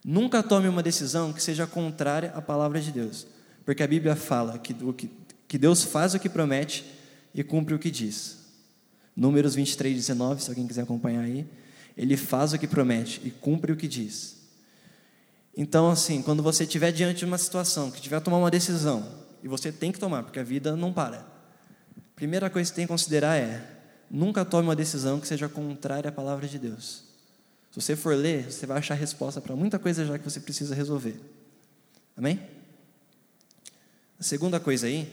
Nunca 0.04 0.42
tome 0.42 0.68
uma 0.68 0.82
decisão 0.82 1.32
que 1.32 1.42
seja 1.42 1.66
contrária 1.66 2.32
à 2.34 2.42
palavra 2.42 2.80
de 2.80 2.92
Deus, 2.92 3.26
porque 3.64 3.82
a 3.82 3.86
Bíblia 3.86 4.14
fala 4.14 4.58
que, 4.58 4.74
que 5.48 5.58
Deus 5.58 5.82
faz 5.82 6.14
o 6.14 6.20
que 6.20 6.28
promete 6.28 6.84
e 7.34 7.42
cumpre 7.42 7.74
o 7.74 7.78
que 7.78 7.90
diz. 7.90 8.45
Números 9.16 9.54
23, 9.54 9.96
19, 9.96 10.42
se 10.42 10.50
alguém 10.50 10.66
quiser 10.66 10.82
acompanhar 10.82 11.22
aí. 11.22 11.46
Ele 11.96 12.16
faz 12.16 12.52
o 12.52 12.58
que 12.58 12.66
promete 12.66 13.22
e 13.24 13.30
cumpre 13.30 13.72
o 13.72 13.76
que 13.76 13.88
diz. 13.88 14.36
Então, 15.56 15.90
assim, 15.90 16.20
quando 16.20 16.42
você 16.42 16.64
estiver 16.64 16.92
diante 16.92 17.20
de 17.20 17.24
uma 17.24 17.38
situação, 17.38 17.90
que 17.90 18.00
tiver 18.00 18.16
a 18.16 18.20
tomar 18.20 18.36
uma 18.36 18.50
decisão, 18.50 19.24
e 19.42 19.48
você 19.48 19.72
tem 19.72 19.90
que 19.90 19.98
tomar, 19.98 20.22
porque 20.22 20.38
a 20.38 20.42
vida 20.42 20.76
não 20.76 20.92
para. 20.92 21.26
Primeira 22.14 22.50
coisa 22.50 22.68
que 22.68 22.74
você 22.74 22.76
tem 22.76 22.84
que 22.84 22.92
considerar 22.92 23.36
é: 23.36 23.64
nunca 24.10 24.44
tome 24.44 24.68
uma 24.68 24.76
decisão 24.76 25.18
que 25.18 25.26
seja 25.26 25.48
contrária 25.48 26.10
à 26.10 26.12
palavra 26.12 26.46
de 26.46 26.58
Deus. 26.58 27.04
Se 27.70 27.80
você 27.80 27.96
for 27.96 28.14
ler, 28.14 28.50
você 28.50 28.66
vai 28.66 28.78
achar 28.78 28.94
resposta 28.94 29.40
para 29.40 29.56
muita 29.56 29.78
coisa 29.78 30.04
já 30.04 30.18
que 30.18 30.24
você 30.24 30.40
precisa 30.40 30.74
resolver. 30.74 31.18
Amém? 32.16 32.40
A 34.18 34.22
segunda 34.22 34.58
coisa 34.58 34.86
aí, 34.86 35.06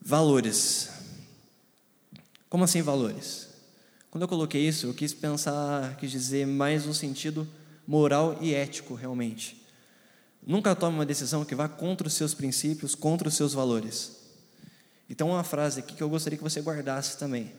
valores. 0.00 0.90
Como 2.54 2.62
assim 2.62 2.82
valores? 2.82 3.48
Quando 4.12 4.22
eu 4.22 4.28
coloquei 4.28 4.64
isso, 4.64 4.86
eu 4.86 4.94
quis 4.94 5.12
pensar, 5.12 5.96
quis 5.96 6.08
dizer 6.08 6.46
mais 6.46 6.86
no 6.86 6.94
sentido 6.94 7.48
moral 7.84 8.38
e 8.40 8.54
ético, 8.54 8.94
realmente. 8.94 9.60
Nunca 10.40 10.72
tome 10.76 10.96
uma 10.96 11.04
decisão 11.04 11.44
que 11.44 11.52
vá 11.52 11.68
contra 11.68 12.06
os 12.06 12.14
seus 12.14 12.32
princípios, 12.32 12.94
contra 12.94 13.26
os 13.26 13.34
seus 13.34 13.54
valores. 13.54 14.20
Então, 15.10 15.30
uma 15.30 15.42
frase 15.42 15.80
aqui 15.80 15.96
que 15.96 16.02
eu 16.04 16.08
gostaria 16.08 16.36
que 16.36 16.44
você 16.44 16.60
guardasse 16.60 17.18
também. 17.18 17.50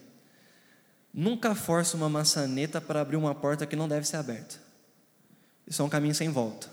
Nunca 1.12 1.54
force 1.54 1.94
uma 1.94 2.08
maçaneta 2.08 2.80
para 2.80 3.02
abrir 3.02 3.16
uma 3.16 3.34
porta 3.34 3.66
que 3.66 3.76
não 3.76 3.86
deve 3.86 4.06
ser 4.06 4.16
aberta. 4.16 4.56
Isso 5.66 5.82
é 5.82 5.84
um 5.84 5.90
caminho 5.90 6.14
sem 6.14 6.30
volta. 6.30 6.70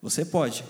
Você 0.00 0.24
pode 0.24 0.64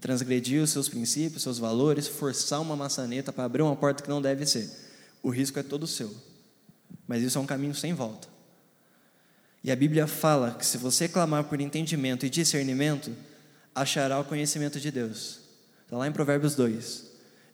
transgredir 0.00 0.60
os 0.60 0.70
seus 0.70 0.88
princípios, 0.88 1.44
seus 1.44 1.60
valores, 1.60 2.08
forçar 2.08 2.60
uma 2.60 2.74
maçaneta 2.74 3.32
para 3.32 3.44
abrir 3.44 3.62
uma 3.62 3.76
porta 3.76 4.02
que 4.02 4.10
não 4.10 4.20
deve 4.20 4.46
ser. 4.46 4.83
O 5.24 5.30
risco 5.30 5.58
é 5.58 5.62
todo 5.62 5.86
seu. 5.86 6.14
Mas 7.08 7.22
isso 7.22 7.38
é 7.38 7.40
um 7.40 7.46
caminho 7.46 7.74
sem 7.74 7.94
volta. 7.94 8.28
E 9.62 9.72
a 9.72 9.76
Bíblia 9.76 10.06
fala 10.06 10.50
que 10.50 10.66
se 10.66 10.76
você 10.76 11.08
clamar 11.08 11.44
por 11.44 11.58
entendimento 11.62 12.26
e 12.26 12.30
discernimento, 12.30 13.10
achará 13.74 14.20
o 14.20 14.24
conhecimento 14.24 14.78
de 14.78 14.90
Deus. 14.90 15.40
Está 15.82 15.96
lá 15.96 16.06
em 16.06 16.12
Provérbios 16.12 16.54
2. 16.54 17.06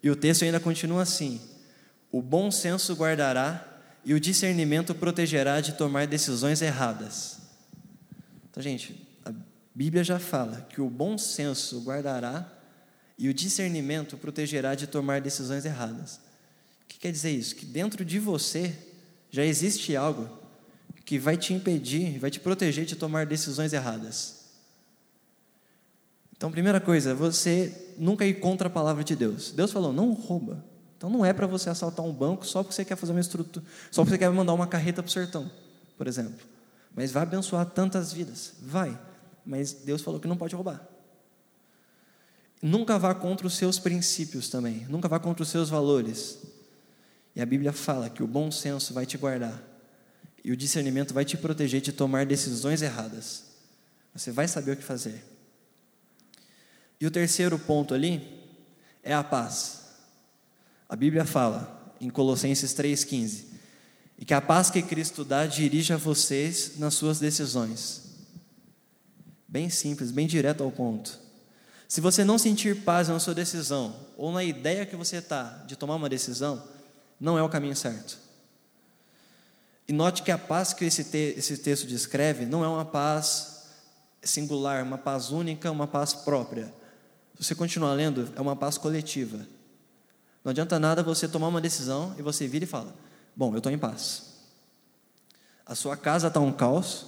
E 0.02 0.10
o 0.10 0.16
texto 0.16 0.44
ainda 0.44 0.58
continua 0.58 1.02
assim: 1.02 1.40
O 2.10 2.20
bom 2.20 2.50
senso 2.50 2.92
guardará 2.94 3.64
e 4.04 4.14
o 4.14 4.18
discernimento 4.18 4.92
protegerá 4.92 5.60
de 5.60 5.74
tomar 5.74 6.08
decisões 6.08 6.60
erradas. 6.62 7.38
Então, 8.50 8.60
gente, 8.60 9.06
a 9.24 9.32
Bíblia 9.72 10.02
já 10.02 10.18
fala 10.18 10.66
que 10.68 10.80
o 10.80 10.90
bom 10.90 11.16
senso 11.16 11.80
guardará 11.82 12.50
e 13.16 13.28
o 13.28 13.34
discernimento 13.34 14.16
protegerá 14.16 14.74
de 14.74 14.88
tomar 14.88 15.20
decisões 15.20 15.64
erradas. 15.64 16.29
Que 16.90 16.98
quer 16.98 17.12
dizer 17.12 17.30
isso? 17.30 17.54
Que 17.54 17.64
dentro 17.64 18.04
de 18.04 18.18
você 18.18 18.76
já 19.30 19.44
existe 19.44 19.94
algo 19.94 20.28
que 21.04 21.20
vai 21.20 21.36
te 21.36 21.54
impedir, 21.54 22.18
vai 22.18 22.32
te 22.32 22.40
proteger 22.40 22.84
de 22.84 22.96
tomar 22.96 23.26
decisões 23.26 23.72
erradas. 23.72 24.40
Então, 26.36 26.50
primeira 26.50 26.80
coisa, 26.80 27.14
você 27.14 27.94
nunca 27.96 28.26
ir 28.26 28.40
contra 28.40 28.66
a 28.66 28.70
palavra 28.70 29.04
de 29.04 29.14
Deus. 29.14 29.52
Deus 29.52 29.70
falou: 29.70 29.92
não 29.92 30.12
rouba. 30.12 30.64
Então 30.96 31.08
não 31.08 31.24
é 31.24 31.32
para 31.32 31.46
você 31.46 31.70
assaltar 31.70 32.04
um 32.04 32.12
banco 32.12 32.44
só 32.44 32.62
porque 32.62 32.74
você 32.74 32.84
quer 32.84 32.96
fazer 32.96 33.12
uma 33.12 33.20
estrutura, 33.20 33.64
só 33.90 34.02
porque 34.02 34.16
você 34.16 34.18
quer 34.18 34.30
mandar 34.30 34.52
uma 34.52 34.66
carreta 34.66 35.00
para 35.00 35.08
o 35.08 35.12
sertão, 35.12 35.50
por 35.96 36.08
exemplo. 36.08 36.44
Mas 36.94 37.12
vai 37.12 37.22
abençoar 37.22 37.64
tantas 37.66 38.12
vidas, 38.12 38.54
vai. 38.60 39.00
Mas 39.46 39.72
Deus 39.72 40.02
falou 40.02 40.20
que 40.20 40.28
não 40.28 40.36
pode 40.36 40.54
roubar. 40.54 40.86
Nunca 42.60 42.98
vá 42.98 43.14
contra 43.14 43.46
os 43.46 43.54
seus 43.54 43.78
princípios 43.78 44.50
também, 44.50 44.86
nunca 44.90 45.08
vá 45.08 45.18
contra 45.18 45.42
os 45.42 45.48
seus 45.48 45.70
valores. 45.70 46.49
E 47.34 47.40
a 47.40 47.46
Bíblia 47.46 47.72
fala 47.72 48.10
que 48.10 48.22
o 48.22 48.26
bom 48.26 48.50
senso 48.50 48.92
vai 48.92 49.06
te 49.06 49.16
guardar 49.16 49.62
e 50.42 50.50
o 50.50 50.56
discernimento 50.56 51.12
vai 51.12 51.24
te 51.24 51.36
proteger 51.36 51.80
de 51.80 51.92
tomar 51.92 52.26
decisões 52.26 52.82
erradas. 52.82 53.44
Você 54.14 54.32
vai 54.32 54.48
saber 54.48 54.72
o 54.72 54.76
que 54.76 54.82
fazer. 54.82 55.22
E 57.00 57.06
o 57.06 57.10
terceiro 57.10 57.58
ponto 57.58 57.94
ali 57.94 58.22
é 59.02 59.14
a 59.14 59.22
paz. 59.22 59.80
A 60.88 60.96
Bíblia 60.96 61.24
fala 61.24 61.94
em 62.00 62.10
Colossenses 62.10 62.74
3,15: 62.74 63.44
e 64.18 64.24
que 64.24 64.34
a 64.34 64.40
paz 64.40 64.70
que 64.70 64.82
Cristo 64.82 65.24
dá 65.24 65.46
dirija 65.46 65.96
vocês 65.96 66.72
nas 66.78 66.94
suas 66.94 67.18
decisões. 67.18 68.02
Bem 69.48 69.70
simples, 69.70 70.10
bem 70.10 70.26
direto 70.26 70.62
ao 70.62 70.70
ponto. 70.70 71.18
Se 71.88 72.00
você 72.00 72.22
não 72.22 72.38
sentir 72.38 72.82
paz 72.82 73.08
na 73.08 73.18
sua 73.18 73.34
decisão, 73.34 73.96
ou 74.16 74.30
na 74.30 74.44
ideia 74.44 74.86
que 74.86 74.94
você 74.94 75.16
está 75.16 75.64
de 75.66 75.74
tomar 75.74 75.96
uma 75.96 76.08
decisão, 76.08 76.62
não 77.20 77.36
é 77.36 77.42
o 77.42 77.48
caminho 77.48 77.76
certo. 77.76 78.18
E 79.86 79.92
note 79.92 80.22
que 80.22 80.30
a 80.30 80.38
paz 80.38 80.72
que 80.72 80.84
esse, 80.84 81.04
te 81.04 81.34
esse 81.36 81.58
texto 81.58 81.86
descreve 81.86 82.46
não 82.46 82.64
é 82.64 82.68
uma 82.68 82.84
paz 82.84 83.64
singular, 84.22 84.82
uma 84.82 84.96
paz 84.96 85.30
única, 85.30 85.70
uma 85.70 85.86
paz 85.86 86.14
própria. 86.14 86.72
Se 87.34 87.44
você 87.44 87.54
continuar 87.54 87.92
lendo, 87.94 88.32
é 88.36 88.40
uma 88.40 88.54
paz 88.54 88.78
coletiva. 88.78 89.38
Não 90.44 90.50
adianta 90.50 90.78
nada 90.78 91.02
você 91.02 91.28
tomar 91.28 91.48
uma 91.48 91.60
decisão 91.60 92.14
e 92.18 92.22
você 92.22 92.46
vira 92.46 92.64
e 92.64 92.68
fala: 92.68 92.94
Bom, 93.34 93.52
eu 93.52 93.58
estou 93.58 93.72
em 93.72 93.78
paz. 93.78 94.30
A 95.66 95.74
sua 95.74 95.96
casa 95.96 96.28
está 96.28 96.40
um 96.40 96.52
caos, 96.52 97.06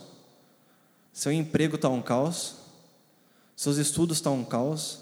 seu 1.12 1.32
emprego 1.32 1.76
está 1.76 1.88
um 1.88 2.02
caos, 2.02 2.56
seus 3.56 3.76
estudos 3.76 4.18
estão 4.18 4.38
um 4.38 4.44
caos, 4.44 5.00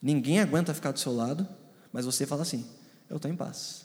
ninguém 0.00 0.40
aguenta 0.40 0.74
ficar 0.74 0.92
do 0.92 0.98
seu 0.98 1.14
lado, 1.14 1.46
mas 1.92 2.04
você 2.04 2.26
fala 2.26 2.42
assim: 2.42 2.66
Eu 3.08 3.16
estou 3.16 3.30
em 3.30 3.36
paz. 3.36 3.81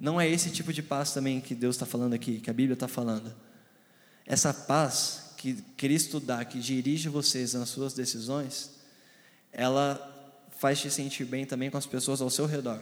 Não 0.00 0.20
é 0.20 0.28
esse 0.28 0.50
tipo 0.50 0.72
de 0.72 0.82
paz 0.82 1.12
também 1.12 1.40
que 1.40 1.54
Deus 1.54 1.74
está 1.74 1.86
falando 1.86 2.14
aqui, 2.14 2.40
que 2.40 2.50
a 2.50 2.52
Bíblia 2.52 2.74
está 2.74 2.86
falando. 2.86 3.34
Essa 4.24 4.54
paz 4.54 5.32
que 5.36 5.54
Cristo 5.76 6.20
dá, 6.20 6.44
que 6.44 6.60
dirige 6.60 7.08
vocês 7.08 7.54
nas 7.54 7.68
suas 7.68 7.94
decisões, 7.94 8.72
ela 9.52 10.14
faz 10.58 10.80
te 10.80 10.90
sentir 10.90 11.24
bem 11.24 11.44
também 11.44 11.70
com 11.70 11.78
as 11.78 11.86
pessoas 11.86 12.20
ao 12.20 12.30
seu 12.30 12.46
redor. 12.46 12.80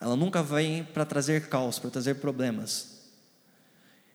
Ela 0.00 0.16
nunca 0.16 0.42
vem 0.42 0.84
para 0.84 1.04
trazer 1.04 1.48
caos, 1.48 1.78
para 1.78 1.90
trazer 1.90 2.16
problemas. 2.16 2.94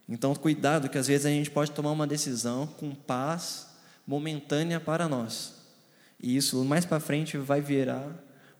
Então, 0.07 0.33
cuidado, 0.35 0.89
que 0.89 0.97
às 0.97 1.07
vezes 1.07 1.25
a 1.25 1.29
gente 1.29 1.51
pode 1.51 1.71
tomar 1.71 1.91
uma 1.91 2.07
decisão 2.07 2.65
com 2.65 2.93
paz 2.93 3.67
momentânea 4.05 4.79
para 4.79 5.07
nós. 5.07 5.53
E 6.19 6.35
isso 6.35 6.63
mais 6.63 6.85
para 6.85 6.99
frente 6.99 7.37
vai 7.37 7.61
virar 7.61 8.07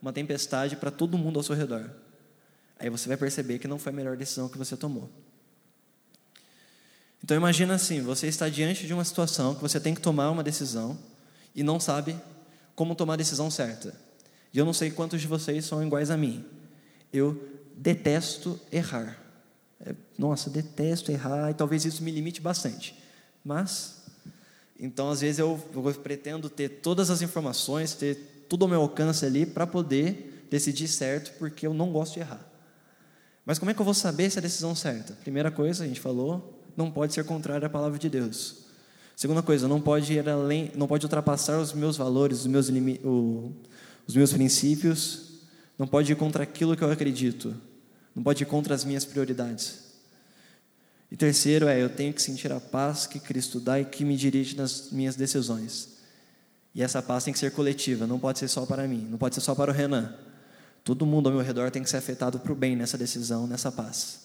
uma 0.02 0.14
tempestade 0.14 0.76
para 0.76 0.92
todo 0.92 1.18
mundo 1.18 1.38
ao 1.38 1.44
seu 1.44 1.56
redor. 1.56 1.90
Aí 2.80 2.90
você 2.90 3.08
vai 3.08 3.18
perceber 3.18 3.60
que 3.60 3.68
não 3.68 3.78
foi 3.78 3.92
a 3.92 3.96
melhor 3.96 4.16
decisão 4.16 4.48
que 4.48 4.58
você 4.58 4.78
tomou. 4.78 5.10
Então 7.22 7.36
imagina 7.36 7.76
assim, 7.76 8.02
você 8.02 8.28
está 8.28 8.48
diante 8.48 8.88
de 8.88 8.94
uma 8.94 9.04
situação 9.04 9.54
que 9.54 9.62
você 9.62 9.80
tem 9.80 9.94
que 9.94 10.02
tomar 10.02 10.32
uma 10.32 10.42
decisão 10.42 10.98
e 11.54 11.62
não 11.62 11.80
sabe 11.80 12.16
como 12.76 12.96
tomar 12.96 13.16
a 13.16 13.18
decisão 13.18 13.52
certa. 13.52 13.94
E 14.54 14.58
eu 14.58 14.66
não 14.66 14.74
sei 14.74 14.90
quantos 14.90 15.20
de 15.20 15.28
vocês 15.28 15.66
são 15.66 15.86
iguais 15.86 16.10
a 16.10 16.16
mim. 16.16 16.46
Eu 17.12 17.38
detesto 17.76 18.60
errar. 18.72 19.22
É, 19.86 19.94
nossa, 20.18 20.50
detesto 20.50 21.12
errar 21.12 21.52
e 21.52 21.54
talvez 21.54 21.84
isso 21.84 22.02
me 22.02 22.12
limite 22.12 22.40
bastante. 22.40 22.96
Mas, 23.44 24.02
então 24.80 25.10
às 25.10 25.20
vezes 25.20 25.40
eu, 25.40 25.62
eu 25.74 25.94
pretendo 25.96 26.50
ter 26.50 26.70
todas 26.82 27.10
as 27.10 27.22
informações, 27.22 27.94
ter 27.94 28.46
tudo 28.48 28.64
ao 28.64 28.70
meu 28.70 28.82
alcance 28.82 29.26
ali 29.26 29.46
para 29.46 29.68
poder 29.68 30.48
decidir 30.50 30.88
certo, 30.88 31.38
porque 31.38 31.68
eu 31.68 31.74
não 31.74 31.92
gosto 31.92 32.14
de 32.14 32.22
errar. 32.22 32.50
Mas 33.46 33.58
como 33.58 33.72
é 33.72 33.74
que 33.74 33.82
eu 33.82 33.86
vou 33.86 33.94
saber 33.94 34.30
se 34.30 34.38
é 34.38 34.40
a 34.40 34.42
decisão 34.42 34.76
certa? 34.76 35.14
Primeira 35.14 35.50
coisa, 35.50 35.84
a 35.84 35.88
gente 35.88 36.00
falou, 36.00 36.64
não 36.76 36.92
pode 36.92 37.14
ser 37.14 37.24
contrária 37.26 37.66
à 37.66 37.70
palavra 37.70 37.98
de 37.98 38.10
Deus. 38.10 38.66
Segunda 39.16 39.42
coisa, 39.42 39.68
não 39.68 39.82
pode 39.82 40.14
ir 40.14 40.30
além, 40.30 40.72
não 40.76 40.88
pode 40.88 41.06
ultrapassar 41.06 41.60
os 41.60 41.74
meus 41.74 41.98
valores, 41.98 42.40
os 42.40 42.48
meus, 42.48 42.70
o, 43.04 43.52
os 44.08 44.16
meus 44.16 44.32
princípios, 44.32 45.42
não 45.78 45.86
pode 45.86 46.12
ir 46.12 46.16
contra 46.16 46.44
aquilo 46.44 46.76
que 46.76 46.84
eu 46.84 46.92
acredito, 46.92 47.54
não 48.16 48.24
pode 48.24 48.44
ir 48.44 48.46
contra 48.46 48.74
as 48.74 48.86
minhas 48.86 49.04
prioridades. 49.04 49.90
E 51.12 51.18
terceiro 51.18 51.68
é, 51.68 51.82
eu 51.82 51.90
tenho 51.90 52.14
que 52.14 52.22
sentir 52.22 52.52
a 52.52 52.60
paz 52.60 53.08
que 53.08 53.20
Cristo 53.20 53.60
dá 53.60 53.80
e 53.80 53.86
que 53.86 54.06
me 54.06 54.16
dirige 54.16 54.56
nas 54.56 54.92
minhas 54.92 55.16
decisões. 55.16 55.98
E 56.74 56.84
essa 56.84 57.02
paz 57.02 57.24
tem 57.24 57.34
que 57.34 57.40
ser 57.40 57.52
coletiva, 57.52 58.06
não 58.06 58.20
pode 58.20 58.40
ser 58.40 58.48
só 58.48 58.66
para 58.66 58.88
mim, 58.88 59.08
não 59.10 59.18
pode 59.18 59.36
ser 59.36 59.42
só 59.42 59.56
para 59.56 59.72
o 59.72 59.74
Renan. 59.74 60.14
Todo 60.84 61.06
mundo 61.06 61.30
ao 61.30 61.36
meu 61.36 61.44
redor 61.44 61.72
tem 61.72 61.84
que 61.84 61.90
ser 61.90 61.98
afetado 61.98 62.40
para 62.40 62.52
o 62.52 62.56
bem 62.56 62.76
nessa 62.76 62.98
decisão, 62.98 63.46
nessa 63.46 63.72
paz. 63.72 64.22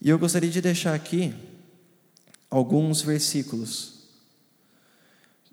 E 0.00 0.08
eu 0.08 0.18
gostaria 0.18 0.50
de 0.50 0.60
deixar 0.60 0.94
aqui 0.94 1.34
alguns 2.48 3.02
versículos. 3.02 4.00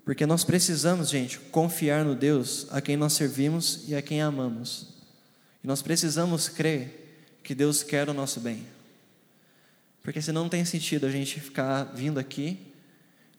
Porque 0.04 0.24
nós 0.24 0.42
precisamos, 0.42 1.10
gente, 1.10 1.38
confiar 1.38 2.04
no 2.04 2.14
Deus 2.14 2.66
a 2.70 2.80
quem 2.80 2.96
nós 2.96 3.12
servimos 3.12 3.84
e 3.86 3.94
a 3.94 4.00
quem 4.00 4.22
amamos. 4.22 4.88
E 5.62 5.66
nós 5.66 5.82
precisamos 5.82 6.48
crer 6.48 7.38
que 7.42 7.54
Deus 7.54 7.82
quer 7.82 8.08
o 8.08 8.14
nosso 8.14 8.40
bem. 8.40 8.66
Porque 10.02 10.22
senão 10.22 10.44
não 10.44 10.48
tem 10.48 10.64
sentido 10.64 11.06
a 11.06 11.10
gente 11.10 11.38
ficar 11.40 11.84
vindo 11.84 12.18
aqui, 12.18 12.58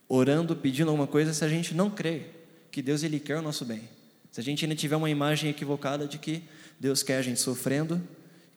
orando, 0.08 0.54
pedindo 0.54 0.88
alguma 0.88 1.06
coisa, 1.06 1.34
se 1.34 1.44
a 1.44 1.48
gente 1.48 1.74
não 1.74 1.90
crê 1.90 2.26
que 2.70 2.80
Deus 2.80 3.02
ele 3.02 3.18
quer 3.18 3.36
o 3.38 3.42
nosso 3.42 3.64
bem. 3.64 3.82
Se 4.30 4.40
a 4.40 4.42
gente 4.42 4.64
ainda 4.64 4.76
tiver 4.76 4.96
uma 4.96 5.10
imagem 5.10 5.50
equivocada 5.50 6.06
de 6.06 6.18
que 6.18 6.44
Deus 6.78 7.02
quer 7.02 7.18
a 7.18 7.22
gente 7.22 7.40
sofrendo, 7.40 8.00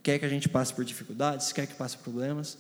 quer 0.02 0.20
que 0.20 0.26
a 0.26 0.30
gente 0.30 0.48
passe 0.48 0.74
por 0.74 0.86
dificuldades, 0.86 1.52
quer 1.52 1.66
que 1.66 1.74
passe 1.74 1.98
por 1.98 2.04
problemas, 2.04 2.58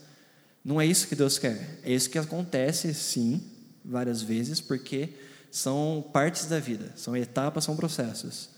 não 0.63 0.79
é 0.79 0.86
isso 0.86 1.08
que 1.08 1.15
Deus 1.15 1.38
quer. 1.38 1.79
É 1.84 1.91
isso 1.91 2.10
que 2.10 2.17
acontece, 2.17 2.93
sim, 2.93 3.43
várias 3.84 4.22
vezes, 4.22 4.62
porque 4.62 5.10
são 5.51 6.10
partes 6.13 6.46
da 6.46 6.60
vida, 6.60 6.91
são 6.96 7.15
etapas, 7.15 7.65
são 7.65 7.75
processos. 7.75 8.50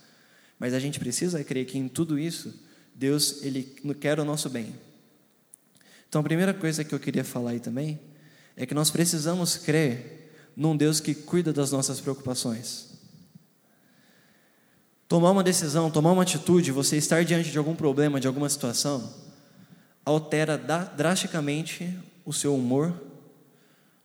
Mas 0.57 0.73
a 0.73 0.79
gente 0.79 0.99
precisa 0.99 1.43
crer 1.43 1.65
que 1.65 1.77
em 1.77 1.87
tudo 1.87 2.17
isso, 2.17 2.53
Deus 2.93 3.43
ele 3.43 3.63
quer 3.99 4.19
o 4.19 4.23
nosso 4.25 4.49
bem. 4.49 4.73
Então, 6.07 6.21
a 6.21 6.23
primeira 6.23 6.53
coisa 6.53 6.83
que 6.83 6.95
eu 6.95 6.99
queria 6.99 7.25
falar 7.25 7.51
aí 7.51 7.59
também 7.59 7.99
é 8.55 8.65
que 8.65 8.73
nós 8.73 8.89
precisamos 8.89 9.57
crer 9.57 10.31
num 10.55 10.77
Deus 10.77 11.01
que 11.01 11.13
cuida 11.13 11.51
das 11.51 11.71
nossas 11.71 11.99
preocupações. 11.99 12.94
Tomar 15.07 15.31
uma 15.31 15.43
decisão, 15.43 15.91
tomar 15.91 16.11
uma 16.11 16.23
atitude, 16.23 16.71
você 16.71 16.97
estar 16.97 17.23
diante 17.23 17.51
de 17.51 17.57
algum 17.57 17.75
problema, 17.75 18.19
de 18.19 18.27
alguma 18.27 18.49
situação, 18.49 19.13
altera 20.03 20.57
drasticamente 20.57 21.95
o 22.25 22.33
seu 22.33 22.55
humor, 22.55 22.93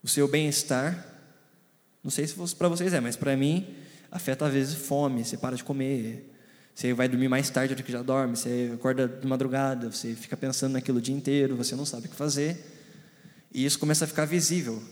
o 0.02 0.08
seu 0.08 0.28
bem-estar. 0.28 1.06
Não 2.04 2.10
sei 2.10 2.26
se 2.26 2.34
para 2.54 2.68
vocês 2.68 2.92
é, 2.92 3.00
mas 3.00 3.16
para 3.16 3.36
mim 3.36 3.66
afeta 4.10 4.46
às 4.46 4.52
vezes 4.52 4.74
fome, 4.74 5.24
você 5.24 5.36
para 5.36 5.56
de 5.56 5.64
comer, 5.64 6.30
você 6.74 6.92
vai 6.92 7.08
dormir 7.08 7.28
mais 7.28 7.48
tarde 7.48 7.74
do 7.74 7.82
que 7.82 7.92
já 7.92 8.02
dorme, 8.02 8.36
você 8.36 8.72
acorda 8.74 9.08
de 9.08 9.26
madrugada, 9.26 9.90
você 9.90 10.14
fica 10.14 10.36
pensando 10.36 10.72
naquilo 10.72 10.98
o 10.98 11.00
dia 11.00 11.14
inteiro, 11.14 11.56
você 11.56 11.76
não 11.76 11.86
sabe 11.86 12.06
o 12.06 12.10
que 12.10 12.16
fazer. 12.16 12.58
E 13.52 13.64
isso 13.64 13.78
começa 13.78 14.04
a 14.04 14.08
ficar 14.08 14.24
visível. 14.24 14.82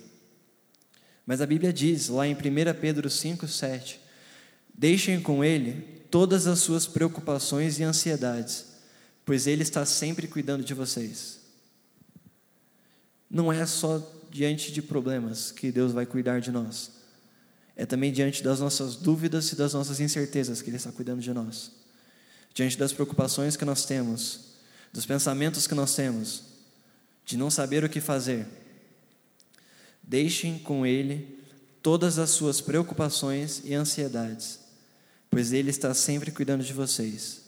Mas 1.26 1.40
a 1.40 1.46
Bíblia 1.46 1.72
diz, 1.72 2.08
lá 2.08 2.26
em 2.26 2.34
1 2.34 2.36
Pedro 2.80 3.08
5, 3.08 3.46
7, 3.46 4.00
deixem 4.74 5.20
com 5.20 5.44
ele 5.44 5.97
todas 6.10 6.46
as 6.46 6.60
suas 6.60 6.86
preocupações 6.86 7.78
e 7.78 7.82
ansiedades, 7.82 8.66
pois 9.24 9.46
Ele 9.46 9.62
está 9.62 9.84
sempre 9.84 10.26
cuidando 10.26 10.64
de 10.64 10.74
vocês. 10.74 11.38
Não 13.30 13.52
é 13.52 13.66
só 13.66 14.02
diante 14.30 14.72
de 14.72 14.80
problemas 14.80 15.50
que 15.50 15.70
Deus 15.70 15.92
vai 15.92 16.06
cuidar 16.06 16.40
de 16.40 16.50
nós, 16.50 16.92
é 17.76 17.86
também 17.86 18.12
diante 18.12 18.42
das 18.42 18.60
nossas 18.60 18.96
dúvidas 18.96 19.52
e 19.52 19.56
das 19.56 19.74
nossas 19.74 20.00
incertezas 20.00 20.62
que 20.62 20.70
Ele 20.70 20.76
está 20.76 20.90
cuidando 20.90 21.20
de 21.20 21.32
nós, 21.32 21.72
diante 22.54 22.76
das 22.78 22.92
preocupações 22.92 23.56
que 23.56 23.64
nós 23.64 23.84
temos, 23.84 24.48
dos 24.92 25.06
pensamentos 25.06 25.66
que 25.66 25.74
nós 25.74 25.94
temos, 25.94 26.42
de 27.24 27.36
não 27.36 27.50
saber 27.50 27.84
o 27.84 27.88
que 27.88 28.00
fazer. 28.00 28.46
Deixem 30.02 30.58
com 30.58 30.86
Ele 30.86 31.38
todas 31.82 32.18
as 32.18 32.30
suas 32.30 32.60
preocupações 32.60 33.62
e 33.64 33.74
ansiedades, 33.74 34.57
pois 35.30 35.52
Ele 35.52 35.70
está 35.70 35.92
sempre 35.94 36.30
cuidando 36.30 36.64
de 36.64 36.72
vocês. 36.72 37.42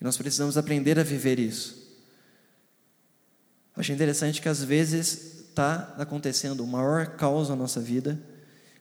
E 0.00 0.04
nós 0.04 0.16
precisamos 0.16 0.56
aprender 0.56 0.98
a 0.98 1.02
viver 1.02 1.38
isso. 1.38 1.80
Achei 3.76 3.94
interessante 3.94 4.40
que 4.40 4.48
às 4.48 4.62
vezes 4.62 5.46
está 5.48 5.94
acontecendo 5.98 6.62
o 6.62 6.66
maior 6.66 7.06
caos 7.16 7.48
na 7.48 7.56
nossa 7.56 7.80
vida, 7.80 8.20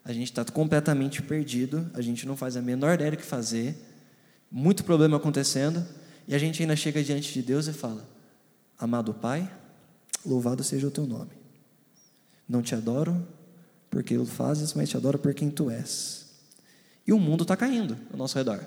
a 0.04 0.14
gente 0.14 0.32
está 0.32 0.44
completamente 0.46 1.22
perdido, 1.22 1.90
a 1.94 2.02
gente 2.02 2.26
não 2.26 2.36
faz 2.36 2.56
a 2.56 2.62
menor 2.62 2.96
ideia 2.96 3.12
do 3.12 3.18
que 3.18 3.24
fazer, 3.24 3.76
muito 4.52 4.84
problema 4.84 5.18
acontecendo, 5.18 5.86
e 6.28 6.34
a 6.34 6.38
gente 6.38 6.62
ainda 6.62 6.76
chega 6.76 7.04
diante 7.04 7.34
de 7.34 7.42
Deus 7.42 7.68
e 7.68 7.74
fala: 7.74 8.08
Amado 8.78 9.14
Pai, 9.14 9.50
louvado 10.26 10.64
seja 10.64 10.88
o 10.88 10.92
teu 10.92 11.06
nome. 11.06 11.32
Não 12.48 12.62
te 12.62 12.74
adoro 12.74 13.28
porque 13.90 14.18
o 14.18 14.26
fazes, 14.26 14.74
mas 14.74 14.90
te 14.90 14.98
adoro 14.98 15.20
por 15.20 15.34
quem 15.34 15.50
tu 15.50 15.70
és. 15.70 16.29
E 17.10 17.12
o 17.12 17.18
mundo 17.18 17.42
está 17.42 17.58
caindo 17.58 17.98
ao 18.12 18.20
nosso 18.20 18.38
redor. 18.38 18.64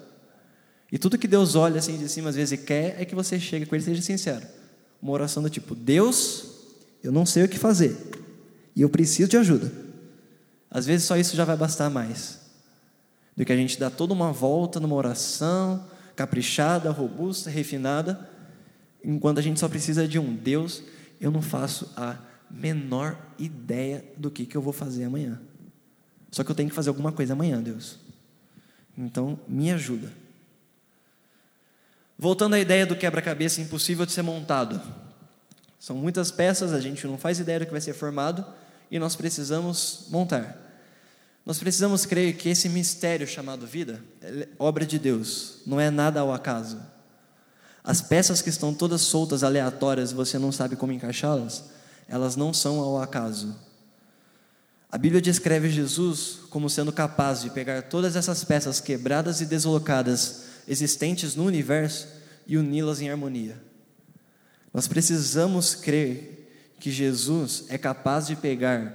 E 0.91 0.99
tudo 0.99 1.17
que 1.17 1.29
Deus 1.29 1.55
olha 1.55 1.79
assim 1.79 1.97
de 1.97 2.09
cima 2.09 2.29
às 2.29 2.35
vezes 2.35 2.51
e 2.51 2.65
quer 2.65 3.01
é 3.01 3.05
que 3.05 3.15
você 3.15 3.39
chegue 3.39 3.65
com 3.65 3.77
ele 3.77 3.85
seja 3.85 4.03
sincero. 4.03 4.45
Uma 5.01 5.13
oração 5.13 5.41
do 5.41 5.49
tipo: 5.49 5.77
Deus, 5.77 6.47
eu 7.05 7.13
não 7.13 7.25
sei 7.25 7.45
o 7.45 7.49
que 7.49 7.57
fazer 7.57 7.97
e 8.75 8.83
eu 8.83 8.89
preciso 8.89 9.31
de 9.31 9.37
ajuda. 9.37 9.71
Às 10.69 10.87
vezes 10.87 11.07
só 11.07 11.17
isso 11.17 11.37
já 11.37 11.45
vai 11.45 11.57
bastar 11.57 11.89
mais 11.89 12.41
do 13.37 13.45
que 13.45 13.53
a 13.53 13.57
gente 13.57 13.79
dar 13.79 13.91
toda 13.91 14.13
uma 14.13 14.33
volta 14.33 14.81
numa 14.81 14.97
oração 14.97 15.87
caprichada, 16.17 16.91
robusta, 16.91 17.49
refinada, 17.49 18.29
enquanto 19.05 19.39
a 19.39 19.43
gente 19.43 19.61
só 19.61 19.69
precisa 19.69 20.09
de 20.09 20.19
um 20.19 20.35
Deus. 20.35 20.83
Eu 21.21 21.31
não 21.31 21.43
faço 21.43 21.93
a 21.97 22.19
menor 22.51 23.17
ideia 23.39 24.05
do 24.17 24.33
que, 24.33 24.45
que 24.47 24.57
eu 24.57 24.63
vou 24.63 24.73
fazer 24.73 25.05
amanhã. 25.05 25.41
Só 26.33 26.43
que 26.43 26.51
eu 26.51 26.57
tenho 26.57 26.69
que 26.69 26.75
fazer 26.75 26.89
alguma 26.89 27.13
coisa 27.13 27.35
amanhã, 27.35 27.63
Deus. 27.63 28.03
Então, 28.97 29.39
me 29.49 29.71
ajuda. 29.73 30.13
Voltando 32.19 32.55
à 32.55 32.59
ideia 32.59 32.87
do 32.87 32.97
quebra-cabeça 32.97 33.61
impossível 33.61 34.07
de 34.07 34.13
ser 34.13 34.23
montado. 34.23 34.81
São 35.79 35.97
muitas 35.97 36.31
peças, 36.31 36.73
a 36.73 36.81
gente 36.81 37.07
não 37.07 37.19
faz 37.19 37.41
ideia 37.41 37.59
do 37.59 37.67
que 37.67 37.73
vai 37.73 37.81
ser 37.81 37.95
formado 37.95 38.47
e 38.91 38.99
nós 38.99 39.17
precisamos 39.17 40.07
montar. 40.11 40.57
Nós 41.45 41.59
precisamos 41.59 42.07
crer 42.07 42.37
que 42.37 42.49
esse 42.49 42.69
mistério 42.69 43.27
chamado 43.27 43.67
vida 43.67 44.01
é 44.21 44.47
obra 44.59 44.87
de 44.87 44.99
Deus, 44.99 45.57
não 45.67 45.81
é 45.81 45.91
nada 45.91 46.21
ao 46.21 46.33
acaso. 46.33 46.81
As 47.83 48.01
peças 48.01 48.41
que 48.41 48.49
estão 48.49 48.73
todas 48.73 49.01
soltas, 49.01 49.43
aleatórias, 49.43 50.13
você 50.13 50.39
não 50.39 50.53
sabe 50.53 50.77
como 50.77 50.93
encaixá-las, 50.93 51.65
elas 52.07 52.37
não 52.37 52.55
são 52.55 52.79
ao 52.79 53.03
acaso. 53.03 53.57
A 54.93 54.99
Bíblia 54.99 55.23
descreve 55.23 55.71
Jesus 55.71 56.41
como 56.51 56.69
sendo 56.69 56.93
capaz 56.93 57.41
de 57.41 57.49
pegar 57.49 57.85
todas 57.85 58.15
essas 58.15 58.45
peças 58.45 58.79
quebradas 58.79 59.41
e 59.41 59.47
deslocadas 59.47 60.43
existentes 60.69 61.35
no 61.35 61.47
universo 61.47 62.07
e 62.47 62.59
uni-las 62.59 63.01
em 63.01 63.09
harmonia. 63.09 63.57
Nós 64.73 64.87
precisamos 64.87 65.75
crer 65.75 66.75
que 66.79 66.91
Jesus 66.91 67.65
é 67.71 67.79
capaz 67.79 68.27
de 68.27 68.37
pegar 68.37 68.95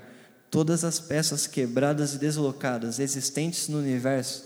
todas 0.52 0.84
as 0.84 1.00
peças 1.00 1.48
quebradas 1.48 2.14
e 2.14 2.20
deslocadas 2.20 3.00
existentes 3.00 3.68
no 3.68 3.80
universo 3.80 4.46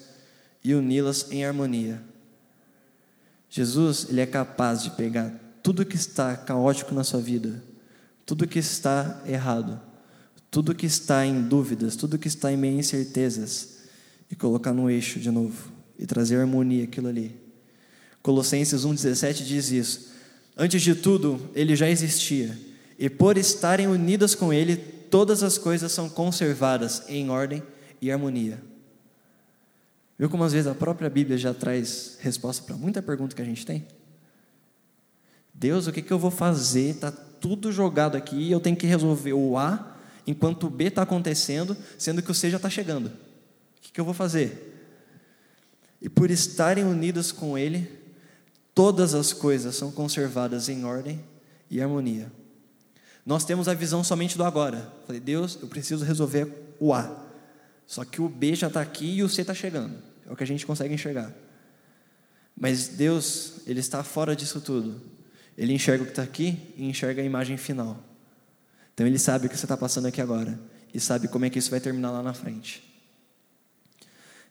e 0.63 0.73
uni-las 0.73 1.29
em 1.31 1.43
harmonia. 1.43 2.01
Jesus, 3.49 4.07
ele 4.09 4.21
é 4.21 4.25
capaz 4.25 4.83
de 4.83 4.91
pegar 4.91 5.33
tudo 5.61 5.85
que 5.85 5.97
está 5.97 6.37
caótico 6.37 6.95
na 6.95 7.03
sua 7.03 7.19
vida, 7.19 7.61
tudo 8.25 8.47
que 8.47 8.59
está 8.59 9.21
errado, 9.25 9.90
tudo 10.51 10.75
que 10.75 10.85
está 10.85 11.25
em 11.25 11.41
dúvidas, 11.41 11.95
tudo 11.95 12.19
que 12.19 12.27
está 12.27 12.51
em 12.51 12.57
meio 12.57 12.77
incertezas, 12.77 13.79
e 14.29 14.35
colocar 14.35 14.73
no 14.73 14.89
eixo 14.89 15.19
de 15.19 15.31
novo 15.31 15.71
e 15.97 16.05
trazer 16.05 16.37
harmonia 16.37 16.83
aquilo 16.83 17.07
ali. 17.07 17.35
Colossenses 18.21 18.85
1,17 18.85 19.43
diz 19.43 19.71
isso. 19.71 20.11
Antes 20.55 20.81
de 20.81 20.93
tudo, 20.93 21.49
ele 21.55 21.75
já 21.75 21.89
existia, 21.89 22.57
e 22.99 23.09
por 23.09 23.37
estarem 23.37 23.87
unidas 23.87 24.35
com 24.35 24.53
ele, 24.53 24.75
todas 24.75 25.41
as 25.41 25.57
coisas 25.57 25.91
são 25.91 26.09
conservadas 26.09 27.03
em 27.07 27.29
ordem 27.29 27.63
e 28.01 28.11
harmonia. 28.11 28.61
Viu 30.19 30.29
como 30.29 30.43
às 30.43 30.53
vezes 30.53 30.67
a 30.67 30.75
própria 30.75 31.09
Bíblia 31.09 31.37
já 31.37 31.53
traz 31.53 32.17
resposta 32.19 32.63
para 32.63 32.75
muita 32.75 33.01
pergunta 33.01 33.35
que 33.35 33.41
a 33.41 33.45
gente 33.45 33.65
tem? 33.65 33.87
Deus, 35.53 35.87
o 35.87 35.91
que, 35.91 36.01
que 36.01 36.11
eu 36.11 36.19
vou 36.19 36.31
fazer? 36.31 36.89
Está 36.89 37.11
tudo 37.11 37.71
jogado 37.71 38.15
aqui 38.15 38.51
eu 38.51 38.59
tenho 38.59 38.75
que 38.75 38.85
resolver 38.85 39.33
o 39.33 39.57
A 39.57 39.90
enquanto 40.25 40.67
o 40.67 40.69
B 40.69 40.85
está 40.85 41.01
acontecendo, 41.01 41.75
sendo 41.97 42.21
que 42.21 42.31
o 42.31 42.33
C 42.33 42.49
já 42.49 42.57
está 42.57 42.69
chegando. 42.69 43.07
O 43.07 43.81
que, 43.81 43.91
que 43.91 43.99
eu 43.99 44.05
vou 44.05 44.13
fazer? 44.13 44.69
E 46.01 46.09
por 46.09 46.31
estarem 46.31 46.83
unidas 46.83 47.31
com 47.31 47.57
Ele, 47.57 47.89
todas 48.73 49.13
as 49.13 49.33
coisas 49.33 49.75
são 49.75 49.91
conservadas 49.91 50.69
em 50.69 50.83
ordem 50.83 51.23
e 51.69 51.81
harmonia. 51.81 52.31
Nós 53.25 53.45
temos 53.45 53.67
a 53.67 53.73
visão 53.73 54.03
somente 54.03 54.37
do 54.37 54.43
agora. 54.43 54.91
Falei, 55.05 55.21
Deus, 55.21 55.57
eu 55.61 55.67
preciso 55.67 56.03
resolver 56.03 56.47
o 56.79 56.93
A. 56.93 57.27
Só 57.85 58.03
que 58.03 58.21
o 58.21 58.27
B 58.27 58.55
já 58.55 58.67
está 58.67 58.81
aqui 58.81 59.17
e 59.17 59.23
o 59.23 59.29
C 59.29 59.41
está 59.41 59.53
chegando. 59.53 59.95
É 60.25 60.31
o 60.31 60.35
que 60.35 60.43
a 60.43 60.47
gente 60.47 60.65
consegue 60.65 60.93
enxergar. 60.93 61.31
Mas 62.55 62.87
Deus, 62.87 63.61
Ele 63.67 63.79
está 63.79 64.03
fora 64.03 64.35
disso 64.35 64.59
tudo. 64.61 65.01
Ele 65.57 65.73
enxerga 65.73 66.03
o 66.03 66.05
que 66.05 66.11
está 66.11 66.23
aqui 66.23 66.73
e 66.75 66.89
enxerga 66.89 67.21
a 67.21 67.25
imagem 67.25 67.57
final. 67.57 68.10
Então 69.01 69.07
Ele 69.07 69.17
sabe 69.17 69.47
o 69.47 69.49
que 69.49 69.57
você 69.57 69.65
está 69.65 69.75
passando 69.75 70.05
aqui 70.05 70.21
agora 70.21 70.59
e 70.93 70.99
sabe 70.99 71.27
como 71.27 71.43
é 71.43 71.49
que 71.49 71.57
isso 71.57 71.71
vai 71.71 71.79
terminar 71.79 72.11
lá 72.11 72.21
na 72.21 72.35
frente. 72.35 72.83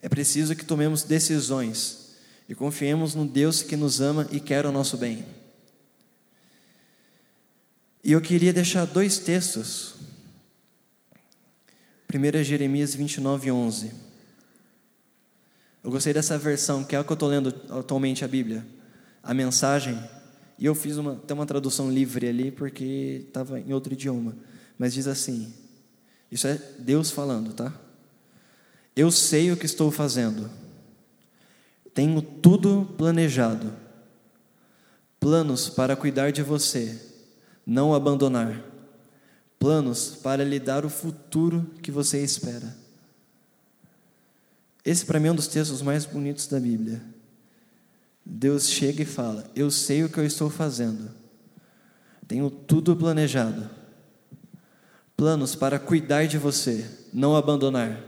É 0.02 0.08
preciso 0.08 0.56
que 0.56 0.64
tomemos 0.64 1.04
decisões 1.04 2.16
e 2.48 2.54
confiemos 2.56 3.14
no 3.14 3.24
Deus 3.24 3.62
que 3.62 3.76
nos 3.76 4.00
ama 4.00 4.26
e 4.32 4.40
quer 4.40 4.66
o 4.66 4.72
nosso 4.72 4.96
bem. 4.96 5.24
E 8.02 8.10
eu 8.10 8.20
queria 8.20 8.52
deixar 8.52 8.86
dois 8.86 9.18
textos. 9.18 9.94
Primeiro 12.08 12.36
é 12.36 12.42
Jeremias 12.42 12.92
29, 12.92 13.52
11. 13.52 13.92
Eu 15.84 15.92
gostei 15.92 16.12
dessa 16.12 16.36
versão, 16.36 16.82
que 16.82 16.96
é 16.96 16.98
a 16.98 17.04
que 17.04 17.12
eu 17.12 17.14
estou 17.14 17.28
lendo 17.28 17.54
atualmente 17.68 18.24
a 18.24 18.28
Bíblia. 18.28 18.66
A 19.22 19.32
mensagem, 19.32 19.96
e 20.61 20.66
eu 20.66 20.75
fiz 20.75 20.99
uma, 20.99 21.16
tem 21.16 21.35
uma 21.35 21.46
tradução 21.46 21.90
livre 21.90 22.29
ali, 22.29 22.51
porque 22.51 23.25
estava 23.27 23.59
em 23.59 23.73
outro 23.73 23.94
idioma. 23.94 24.37
Mas 24.79 24.92
diz 24.92 25.07
assim: 25.07 25.51
Isso 26.31 26.46
é 26.46 26.61
Deus 26.79 27.11
falando, 27.11 27.55
tá? 27.55 27.73
Eu 28.94 29.11
sei 29.11 29.51
o 29.51 29.57
que 29.57 29.64
estou 29.64 29.90
fazendo. 29.90 30.51
Tenho 31.94 32.20
tudo 32.20 32.94
planejado. 32.99 33.73
Planos 35.18 35.70
para 35.70 35.96
cuidar 35.96 36.31
de 36.31 36.42
você, 36.42 37.01
não 37.66 37.94
abandonar. 37.94 38.62
Planos 39.59 40.11
para 40.23 40.44
lhe 40.44 40.61
dar 40.61 40.85
o 40.85 40.90
futuro 40.90 41.70
que 41.83 41.90
você 41.90 42.23
espera. 42.23 42.77
Esse 44.85 45.07
para 45.07 45.18
mim 45.18 45.29
é 45.29 45.33
um 45.33 45.37
dos 45.37 45.46
textos 45.46 45.81
mais 45.81 46.05
bonitos 46.05 46.46
da 46.46 46.61
Bíblia. 46.61 47.03
Deus 48.32 48.68
chega 48.68 49.02
e 49.02 49.06
fala: 49.06 49.44
Eu 49.56 49.72
sei 49.72 50.04
o 50.04 50.08
que 50.08 50.18
eu 50.18 50.24
estou 50.24 50.48
fazendo, 50.48 51.10
tenho 52.28 52.48
tudo 52.48 52.94
planejado, 52.94 53.68
planos 55.16 55.56
para 55.56 55.80
cuidar 55.80 56.26
de 56.26 56.38
você, 56.38 56.88
não 57.12 57.34
abandonar, 57.34 58.00